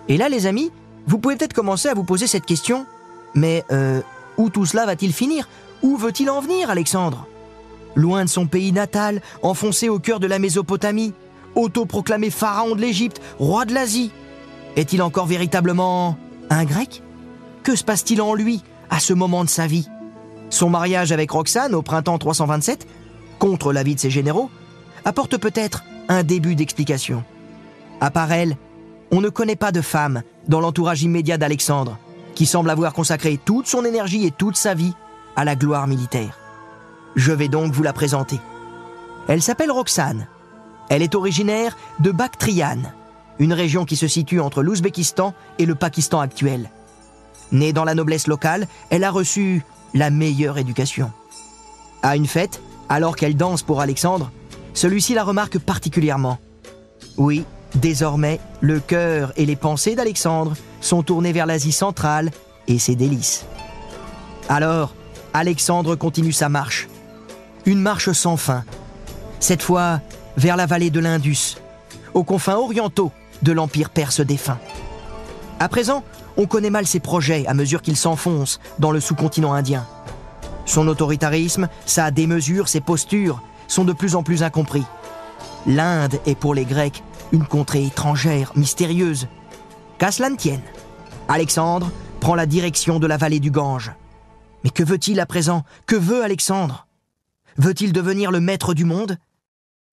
Et 0.08 0.16
là, 0.16 0.28
les 0.28 0.46
amis, 0.46 0.70
vous 1.06 1.18
pouvez 1.18 1.36
peut-être 1.36 1.52
commencer 1.52 1.88
à 1.88 1.94
vous 1.94 2.04
poser 2.04 2.26
cette 2.26 2.46
question. 2.46 2.86
Mais 3.34 3.64
euh, 3.70 4.00
où 4.36 4.50
tout 4.50 4.66
cela 4.66 4.86
va-t-il 4.86 5.12
finir? 5.12 5.48
Où 5.82 5.96
veut-il 5.96 6.30
en 6.30 6.40
venir, 6.40 6.70
Alexandre? 6.70 7.26
Loin 7.94 8.24
de 8.24 8.28
son 8.28 8.46
pays 8.46 8.72
natal, 8.72 9.20
enfoncé 9.42 9.88
au 9.88 9.98
cœur 9.98 10.20
de 10.20 10.26
la 10.26 10.38
Mésopotamie, 10.38 11.12
autoproclamé 11.54 12.30
pharaon 12.30 12.74
de 12.74 12.80
l'Égypte, 12.80 13.20
roi 13.38 13.64
de 13.64 13.74
l'Asie, 13.74 14.12
est-il 14.76 15.02
encore 15.02 15.26
véritablement 15.26 16.16
un 16.50 16.64
Grec? 16.64 17.02
Que 17.62 17.74
se 17.74 17.84
passe-t-il 17.84 18.22
en 18.22 18.34
lui 18.34 18.62
à 18.90 19.00
ce 19.00 19.12
moment 19.12 19.44
de 19.44 19.48
sa 19.48 19.66
vie? 19.66 19.88
Son 20.50 20.70
mariage 20.70 21.12
avec 21.12 21.30
Roxane 21.30 21.74
au 21.74 21.82
printemps 21.82 22.18
327, 22.18 22.86
contre 23.38 23.72
l'avis 23.72 23.96
de 23.96 24.00
ses 24.00 24.10
généraux, 24.10 24.50
apporte 25.08 25.38
peut-être 25.38 25.84
un 26.08 26.22
début 26.22 26.54
d'explication. 26.54 27.24
À 28.00 28.10
part 28.10 28.30
elle, 28.30 28.58
on 29.10 29.22
ne 29.22 29.30
connaît 29.30 29.56
pas 29.56 29.72
de 29.72 29.80
femme 29.80 30.22
dans 30.48 30.60
l'entourage 30.60 31.02
immédiat 31.02 31.38
d'Alexandre 31.38 31.98
qui 32.34 32.44
semble 32.44 32.68
avoir 32.68 32.92
consacré 32.92 33.40
toute 33.42 33.66
son 33.66 33.86
énergie 33.86 34.26
et 34.26 34.30
toute 34.30 34.56
sa 34.56 34.74
vie 34.74 34.92
à 35.34 35.46
la 35.46 35.56
gloire 35.56 35.86
militaire. 35.86 36.38
Je 37.16 37.32
vais 37.32 37.48
donc 37.48 37.72
vous 37.72 37.82
la 37.82 37.94
présenter. 37.94 38.38
Elle 39.28 39.42
s'appelle 39.42 39.70
Roxane. 39.70 40.28
Elle 40.90 41.02
est 41.02 41.14
originaire 41.14 41.76
de 42.00 42.10
Bactriane, 42.10 42.92
une 43.38 43.54
région 43.54 43.86
qui 43.86 43.96
se 43.96 44.08
situe 44.08 44.40
entre 44.40 44.62
l'Ouzbékistan 44.62 45.32
et 45.58 45.64
le 45.64 45.74
Pakistan 45.74 46.20
actuel. 46.20 46.70
Née 47.50 47.72
dans 47.72 47.84
la 47.84 47.94
noblesse 47.94 48.26
locale, 48.26 48.68
elle 48.90 49.04
a 49.04 49.10
reçu 49.10 49.64
la 49.94 50.10
meilleure 50.10 50.58
éducation. 50.58 51.10
À 52.02 52.14
une 52.14 52.26
fête, 52.26 52.60
alors 52.90 53.16
qu'elle 53.16 53.36
danse 53.36 53.62
pour 53.62 53.80
Alexandre, 53.80 54.30
celui-ci 54.78 55.12
la 55.12 55.24
remarque 55.24 55.58
particulièrement. 55.58 56.38
Oui, 57.16 57.44
désormais, 57.74 58.38
le 58.60 58.78
cœur 58.78 59.32
et 59.36 59.44
les 59.44 59.56
pensées 59.56 59.96
d'Alexandre 59.96 60.54
sont 60.80 61.02
tournés 61.02 61.32
vers 61.32 61.46
l'Asie 61.46 61.72
centrale 61.72 62.30
et 62.68 62.78
ses 62.78 62.94
délices. 62.94 63.44
Alors, 64.48 64.94
Alexandre 65.34 65.96
continue 65.96 66.30
sa 66.30 66.48
marche. 66.48 66.86
Une 67.66 67.80
marche 67.80 68.12
sans 68.12 68.36
fin. 68.36 68.62
Cette 69.40 69.62
fois 69.62 70.00
vers 70.36 70.56
la 70.56 70.66
vallée 70.66 70.90
de 70.90 71.00
l'Indus, 71.00 71.56
aux 72.14 72.22
confins 72.22 72.56
orientaux 72.56 73.10
de 73.42 73.50
l'Empire 73.50 73.90
perse 73.90 74.20
défunt. 74.20 74.60
À 75.58 75.68
présent, 75.68 76.04
on 76.36 76.46
connaît 76.46 76.70
mal 76.70 76.86
ses 76.86 77.00
projets 77.00 77.44
à 77.48 77.54
mesure 77.54 77.82
qu'il 77.82 77.96
s'enfonce 77.96 78.60
dans 78.78 78.92
le 78.92 79.00
sous-continent 79.00 79.54
indien. 79.54 79.84
Son 80.66 80.86
autoritarisme, 80.86 81.68
sa 81.84 82.12
démesure, 82.12 82.68
ses 82.68 82.80
postures 82.80 83.42
sont 83.68 83.84
de 83.84 83.92
plus 83.92 84.16
en 84.16 84.24
plus 84.24 84.42
incompris. 84.42 84.84
L'Inde 85.66 86.18
est 86.26 86.34
pour 86.34 86.54
les 86.54 86.64
Grecs 86.64 87.02
une 87.32 87.46
contrée 87.46 87.84
étrangère, 87.84 88.52
mystérieuse. 88.56 89.28
Qu'à 89.98 90.10
cela 90.10 90.30
ne 90.30 90.36
tienne, 90.36 90.62
Alexandre 91.28 91.92
prend 92.20 92.34
la 92.34 92.46
direction 92.46 92.98
de 92.98 93.06
la 93.06 93.16
vallée 93.16 93.40
du 93.40 93.50
Gange. 93.50 93.92
Mais 94.64 94.70
que 94.70 94.82
veut-il 94.82 95.20
à 95.20 95.26
présent? 95.26 95.62
Que 95.86 95.96
veut 95.96 96.24
Alexandre? 96.24 96.86
Veut-il 97.58 97.92
devenir 97.92 98.30
le 98.30 98.40
maître 98.40 98.74
du 98.74 98.84
monde? 98.84 99.18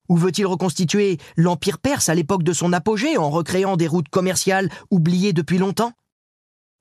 Ou 0.08 0.18
veut-il 0.18 0.46
reconstituer 0.46 1.18
l'Empire 1.36 1.80
perse 1.80 2.10
à 2.10 2.16
l'époque 2.16 2.44
de 2.44 2.54
son 2.54 2.74
apogée 2.74 3.18
en 3.18 3.30
recréant 3.30 3.76
des 3.76 3.88
routes 3.88 4.10
commerciales 4.10 4.70
oubliées 4.92 5.34
depuis 5.34 5.58
longtemps? 5.58 5.92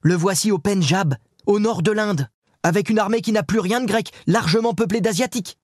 Le 0.03 0.15
voici 0.15 0.51
au 0.51 0.59
Pendjab, 0.59 1.17
au 1.47 1.59
nord 1.59 1.83
de 1.83 1.91
l'Inde, 1.91 2.29
avec 2.63 2.91
une 2.91 2.99
armée 2.99 3.23
qui 3.23 3.33
n'a 3.33 3.43
plus 3.43 3.61
rien 3.61 3.81
de 3.81 3.87
grec, 3.87 4.13
largement 4.27 4.75
peuplée 4.75 5.01
d'Asiatiques. 5.01 5.59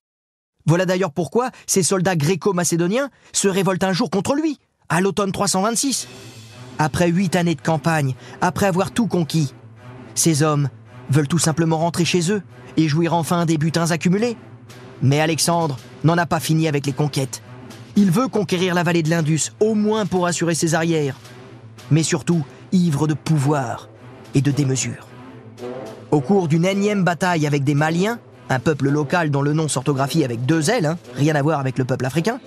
Voilà 0.66 0.86
d'ailleurs 0.86 1.12
pourquoi 1.12 1.50
ces 1.66 1.82
soldats 1.82 2.16
gréco-macédoniens 2.16 3.10
se 3.32 3.48
révoltent 3.48 3.84
un 3.84 3.92
jour 3.92 4.10
contre 4.10 4.34
lui, 4.34 4.58
à 4.88 5.00
l'automne 5.00 5.32
326. 5.32 6.08
Après 6.78 7.08
huit 7.08 7.36
années 7.36 7.54
de 7.54 7.60
campagne, 7.60 8.14
après 8.40 8.66
avoir 8.66 8.90
tout 8.90 9.06
conquis, 9.06 9.52
ces 10.14 10.42
hommes 10.42 10.68
veulent 11.10 11.28
tout 11.28 11.38
simplement 11.38 11.78
rentrer 11.78 12.04
chez 12.04 12.30
eux 12.30 12.42
et 12.76 12.88
jouir 12.88 13.14
enfin 13.14 13.46
des 13.46 13.58
butins 13.58 13.90
accumulés. 13.90 14.36
Mais 15.02 15.20
Alexandre 15.20 15.78
n'en 16.04 16.18
a 16.18 16.26
pas 16.26 16.40
fini 16.40 16.68
avec 16.68 16.86
les 16.86 16.92
conquêtes. 16.92 17.42
Il 17.96 18.10
veut 18.10 18.28
conquérir 18.28 18.74
la 18.74 18.82
vallée 18.82 19.02
de 19.02 19.10
l'Indus, 19.10 19.52
au 19.60 19.74
moins 19.74 20.06
pour 20.06 20.26
assurer 20.26 20.54
ses 20.54 20.74
arrières, 20.74 21.16
mais 21.90 22.02
surtout 22.02 22.44
ivre 22.72 23.06
de 23.06 23.14
pouvoir 23.14 23.88
et 24.34 24.40
de 24.40 24.50
démesure. 24.50 25.08
Au 26.10 26.20
cours 26.20 26.48
d'une 26.48 26.64
énième 26.64 27.04
bataille 27.04 27.46
avec 27.46 27.64
des 27.64 27.74
Maliens, 27.74 28.18
un 28.50 28.58
peuple 28.58 28.90
local 28.90 29.30
dont 29.30 29.42
le 29.42 29.52
nom 29.52 29.68
s'orthographie 29.68 30.24
avec 30.24 30.44
deux 30.44 30.70
L, 30.70 30.84
hein, 30.84 30.98
rien 31.14 31.36
à 31.36 31.42
voir 31.42 31.60
avec 31.60 31.78
le 31.78 31.84
peuple 31.84 32.04
africain, 32.04 32.40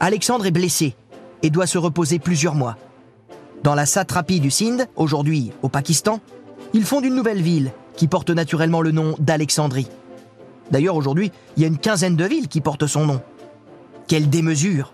Alexandre 0.00 0.44
est 0.44 0.50
blessé 0.50 0.94
et 1.42 1.50
doit 1.50 1.68
se 1.68 1.78
reposer 1.78 2.18
plusieurs 2.18 2.56
mois. 2.56 2.76
Dans 3.62 3.74
la 3.74 3.86
satrapie 3.86 4.40
du 4.40 4.50
Sindh, 4.50 4.86
aujourd'hui 4.96 5.52
au 5.62 5.68
Pakistan, 5.68 6.20
il 6.74 6.84
fonde 6.84 7.04
une 7.04 7.14
nouvelle 7.14 7.40
ville 7.40 7.72
qui 7.96 8.08
porte 8.08 8.30
naturellement 8.30 8.80
le 8.80 8.90
nom 8.90 9.14
d'Alexandrie. 9.18 9.88
D'ailleurs, 10.70 10.96
aujourd'hui, 10.96 11.30
il 11.56 11.62
y 11.62 11.64
a 11.64 11.68
une 11.68 11.78
quinzaine 11.78 12.16
de 12.16 12.24
villes 12.24 12.48
qui 12.48 12.60
portent 12.60 12.86
son 12.86 13.06
nom. 13.06 13.20
Quelle 14.08 14.30
démesure 14.30 14.92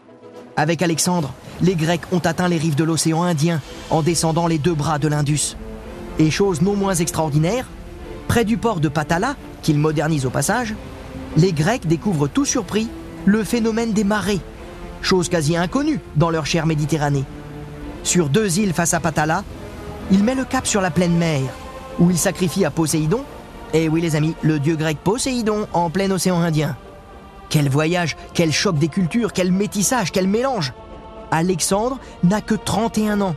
Avec 0.57 0.83
Alexandre, 0.83 1.33
les 1.62 1.77
Grecs 1.77 2.12
ont 2.12 2.18
atteint 2.18 2.49
les 2.49 2.59
rives 2.59 2.77
de 2.77 2.85
l'océan 2.85 3.22
Indien 3.22 3.61
en 3.90 4.03
descendant 4.03 4.46
les 4.46 4.59
deux 4.59 4.75
bras 4.75 4.99
de 4.99 5.09
l'Indus. 5.09 5.57
Et 6.18 6.31
chose 6.31 6.62
non 6.62 6.77
moins 6.77 6.94
extraordinaire, 6.94 7.66
près 8.27 8.45
du 8.45 8.57
port 8.57 8.81
de 8.81 8.89
Patala, 8.89 9.37
qu'ils 9.62 9.79
modernisent 9.79 10.27
au 10.27 10.31
passage, 10.31 10.75
les 11.37 11.53
Grecs 11.53 11.87
découvrent 11.87 12.29
tout 12.29 12.45
surpris 12.45 12.89
le 13.25 13.45
phénomène 13.45 13.93
des 13.93 14.05
marées, 14.05 14.41
chose 15.03 15.29
quasi 15.29 15.57
inconnue 15.57 16.01
dans 16.17 16.31
leur 16.31 16.47
chère 16.47 16.67
Méditerranée. 16.67 17.25
Sur 18.03 18.29
deux 18.29 18.59
îles 18.59 18.73
face 18.73 18.95
à 18.95 19.01
Patala, 19.01 19.43
il 20.11 20.23
met 20.23 20.35
le 20.35 20.45
cap 20.45 20.67
sur 20.67 20.81
la 20.81 20.91
pleine 20.91 21.17
mer, 21.17 21.43
où 21.99 22.11
il 22.11 22.19
sacrifie 22.19 22.65
à 22.65 22.71
Poséidon, 22.71 23.23
et 23.75 23.89
oui 23.89 24.01
les 24.01 24.15
amis, 24.17 24.35
le 24.43 24.59
dieu 24.59 24.77
grec 24.77 24.99
Poséidon 25.03 25.67
en 25.73 25.91
plein 25.91 26.11
océan 26.11 26.41
Indien. 26.41 26.77
Quel 27.49 27.69
voyage, 27.69 28.17
quel 28.35 28.53
choc 28.53 28.79
des 28.79 28.89
cultures, 28.89 29.33
quel 29.33 29.53
métissage, 29.53 30.12
quel 30.12 30.29
mélange 30.29 30.73
Alexandre 31.31 31.99
n'a 32.23 32.41
que 32.41 32.55
31 32.55 33.21
ans, 33.21 33.35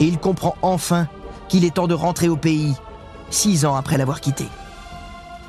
et 0.00 0.04
il 0.04 0.18
comprend 0.18 0.56
enfin 0.62 1.06
qu'il 1.48 1.64
est 1.64 1.74
temps 1.74 1.86
de 1.86 1.94
rentrer 1.94 2.28
au 2.28 2.36
pays, 2.36 2.74
six 3.32 3.64
ans 3.64 3.76
après 3.76 3.98
l'avoir 3.98 4.20
quitté. 4.20 4.46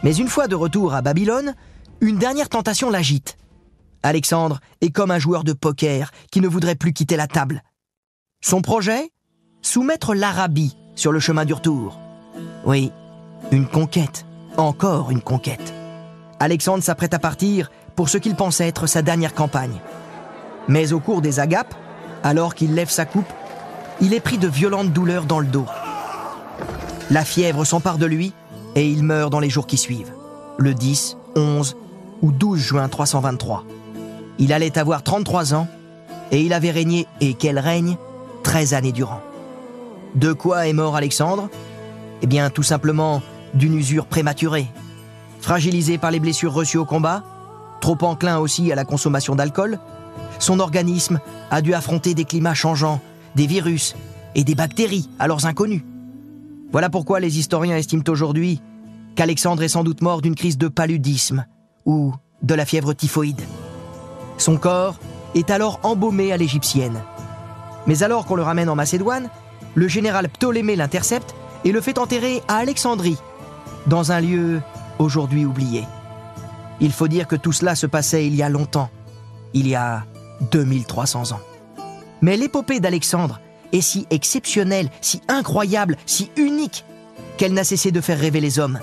Mais 0.04 0.16
une 0.16 0.28
fois 0.28 0.48
de 0.48 0.56
retour 0.56 0.94
à 0.94 1.02
Babylone, 1.02 1.56
une 2.02 2.18
dernière 2.18 2.50
tentation 2.50 2.90
l'agite. 2.90 3.38
Alexandre 4.04 4.60
est 4.82 4.90
comme 4.90 5.12
un 5.12 5.20
joueur 5.20 5.44
de 5.44 5.54
poker 5.54 6.12
qui 6.32 6.42
ne 6.42 6.48
voudrait 6.48 6.76
plus 6.76 6.94
quitter 6.94 7.16
la 7.16 7.28
table. 7.28 7.64
Son 8.42 8.62
projet? 8.62 9.12
Soumettre 9.62 10.14
l'Arabie 10.14 10.76
sur 10.96 11.14
le 11.14 11.20
chemin 11.20 11.46
du 11.46 11.54
retour. 11.54 11.98
Oui, 12.66 12.92
une 13.52 13.68
conquête, 13.68 14.26
encore 14.58 15.10
une 15.12 15.22
conquête. 15.22 15.74
Alexandre 16.40 16.84
s'apprête 16.84 17.14
à 17.14 17.20
partir 17.20 17.72
pour 17.96 18.10
ce 18.10 18.18
qu'il 18.18 18.36
pense 18.36 18.60
être 18.60 18.88
sa 18.88 19.02
dernière 19.02 19.34
campagne. 19.34 19.80
Mais 20.68 20.92
au 20.92 21.00
cours 21.00 21.22
des 21.22 21.40
agapes, 21.40 21.76
alors 22.24 22.56
qu'il 22.56 22.74
lève 22.74 22.90
sa 22.90 23.06
coupe, 23.06 23.32
il 24.02 24.14
est 24.14 24.20
pris 24.20 24.38
de 24.38 24.48
violentes 24.48 24.92
douleurs 24.92 25.26
dans 25.26 25.40
le 25.40 25.48
dos. 25.48 25.66
La 27.10 27.26
fièvre 27.26 27.66
s'empare 27.66 27.98
de 27.98 28.06
lui 28.06 28.34
et 28.76 28.88
il 28.88 29.04
meurt 29.04 29.32
dans 29.32 29.40
les 29.40 29.50
jours 29.50 29.68
qui 29.68 29.78
suivent, 29.78 30.14
le 30.58 30.74
10, 30.74 31.18
11 31.36 31.76
ou 32.22 32.32
12 32.32 32.60
juin 32.60 32.88
323. 32.88 33.66
Il 34.40 34.54
allait 34.54 34.78
avoir 34.78 35.04
33 35.04 35.54
ans 35.54 35.68
et 36.32 36.42
il 36.42 36.54
avait 36.54 36.72
régné, 36.72 37.06
et 37.22 37.36
quel 37.36 37.60
règne, 37.60 37.98
13 38.44 38.74
années 38.74 38.92
durant. 38.92 39.22
De 40.16 40.34
quoi 40.34 40.68
est 40.68 40.74
mort 40.74 40.96
Alexandre? 40.96 41.50
Eh 42.22 42.28
bien, 42.28 42.50
tout 42.50 42.64
simplement 42.64 43.22
d'une 43.54 43.76
usure 43.76 44.08
prématurée. 44.08 44.68
Fragilisé 45.40 45.98
par 45.98 46.10
les 46.10 46.20
blessures 46.20 46.54
reçues 46.54 46.78
au 46.78 46.86
combat, 46.86 47.24
trop 47.82 47.98
enclin 48.02 48.40
aussi 48.40 48.72
à 48.72 48.76
la 48.76 48.86
consommation 48.86 49.36
d'alcool, 49.36 49.78
son 50.40 50.60
organisme 50.60 51.20
a 51.52 51.62
dû 51.62 51.74
affronter 51.74 52.16
des 52.16 52.26
climats 52.26 52.54
changeants, 52.54 53.02
des 53.36 53.46
virus 53.46 53.96
et 54.36 54.44
des 54.44 54.56
bactéries 54.56 55.10
alors 55.20 55.46
inconnus. 55.46 55.84
Voilà 56.74 56.90
pourquoi 56.90 57.20
les 57.20 57.38
historiens 57.38 57.78
estiment 57.78 58.04
aujourd'hui 58.08 58.60
qu'Alexandre 59.16 59.62
est 59.62 59.68
sans 59.68 59.84
doute 59.84 60.02
mort 60.02 60.24
d'une 60.24 60.34
crise 60.34 60.58
de 60.58 60.68
paludisme 60.68 61.46
ou 61.86 62.14
de 62.42 62.56
la 62.56 62.66
fièvre 62.66 62.94
typhoïde. 62.94 63.44
Son 64.40 64.58
corps 64.58 64.98
est 65.36 65.52
alors 65.52 65.80
embaumé 65.84 66.34
à 66.34 66.38
l'égyptienne. 66.38 67.00
Mais 67.86 68.02
alors 68.02 68.26
qu'on 68.26 68.36
le 68.36 68.42
ramène 68.42 68.70
en 68.70 68.76
Macédoine, 68.76 69.30
le 69.76 69.88
général 69.88 70.28
Ptolémée 70.30 70.76
l'intercepte 70.76 71.36
et 71.64 71.72
le 71.72 71.80
fait 71.80 72.00
enterrer 72.00 72.42
à 72.48 72.56
Alexandrie, 72.56 73.18
dans 73.86 74.12
un 74.12 74.20
lieu 74.20 74.60
aujourd'hui 74.98 75.46
oublié. 75.46 75.84
Il 76.80 76.92
faut 76.92 77.08
dire 77.08 77.28
que 77.28 77.36
tout 77.36 77.52
cela 77.52 77.76
se 77.76 77.86
passait 77.86 78.26
il 78.26 78.36
y 78.36 78.42
a 78.42 78.50
longtemps, 78.50 78.90
il 79.54 79.68
y 79.68 79.76
a 79.76 80.06
2300 80.52 81.34
ans. 81.34 81.42
Mais 82.22 82.36
l'épopée 82.36 82.80
d'Alexandre 82.80 83.40
est 83.74 83.82
si 83.82 84.08
exceptionnelle, 84.10 84.90
si 85.02 85.22
incroyable, 85.28 85.98
si 86.06 86.30
unique, 86.38 86.86
qu'elle 87.38 87.54
n'a 87.54 87.64
cessé 87.64 87.92
de 87.92 88.02
faire 88.02 88.20
rêver 88.20 88.40
les 88.40 88.60
hommes. 88.60 88.80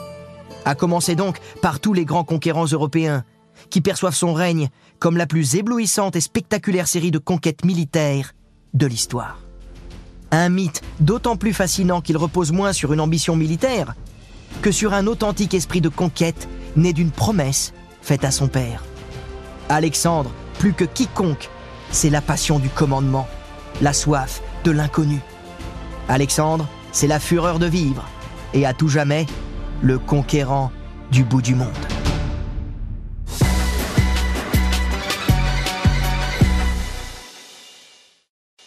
À 0.65 0.75
commencer 0.75 1.15
donc 1.15 1.39
par 1.63 1.81
tous 1.81 1.95
les 1.95 2.05
grands 2.05 2.25
conquérants 2.25 2.67
européens, 2.67 3.25
qui 3.71 3.81
perçoivent 3.81 4.15
son 4.15 4.35
règne 4.35 4.69
comme 4.99 5.17
la 5.17 5.27
plus 5.27 5.55
éblouissante 5.55 6.17
et 6.17 6.21
spectaculaire 6.21 6.89
série 6.89 7.11
de 7.11 7.19
conquêtes 7.19 7.65
militaires 7.65 8.33
de 8.75 8.87
l'histoire. 8.87 9.41
Un 10.31 10.49
mythe 10.49 10.83
d'autant 11.01 11.37
plus 11.37 11.53
fascinant 11.53 12.01
qu'il 12.01 12.17
repose 12.17 12.53
moins 12.53 12.73
sur 12.73 12.93
une 12.93 13.01
ambition 13.01 13.37
militaire 13.37 13.95
que 14.63 14.73
sur 14.73 14.95
un 14.95 15.07
authentique 15.07 15.55
esprit 15.55 15.81
de 15.81 15.89
conquête 15.89 16.49
né 16.77 16.93
d'une 16.93 17.11
promesse 17.11 17.73
faite 18.03 18.25
à 18.25 18.31
son 18.31 18.49
père. 18.49 18.85
Alexandre, 19.69 20.31
plus 20.59 20.73
que 20.73 20.85
quiconque, 20.85 21.49
c'est 21.91 22.11
la 22.11 22.21
passion 22.21 22.59
du 22.59 22.69
commandement, 22.69 23.29
la 23.81 23.93
soif 23.93 24.43
de 24.65 24.71
l'inconnu. 24.71 25.21
Alexandre, 26.09 26.67
c'est 26.93 27.07
la 27.07 27.21
fureur 27.21 27.59
de 27.59 27.67
vivre, 27.67 28.09
et 28.55 28.67
à 28.67 28.75
tout 28.75 28.89
jamais, 28.89 29.27
le 29.81 29.99
conquérant 29.99 30.73
du 31.11 31.25
bout 31.25 31.43
du 31.43 31.55
monde. 31.55 31.69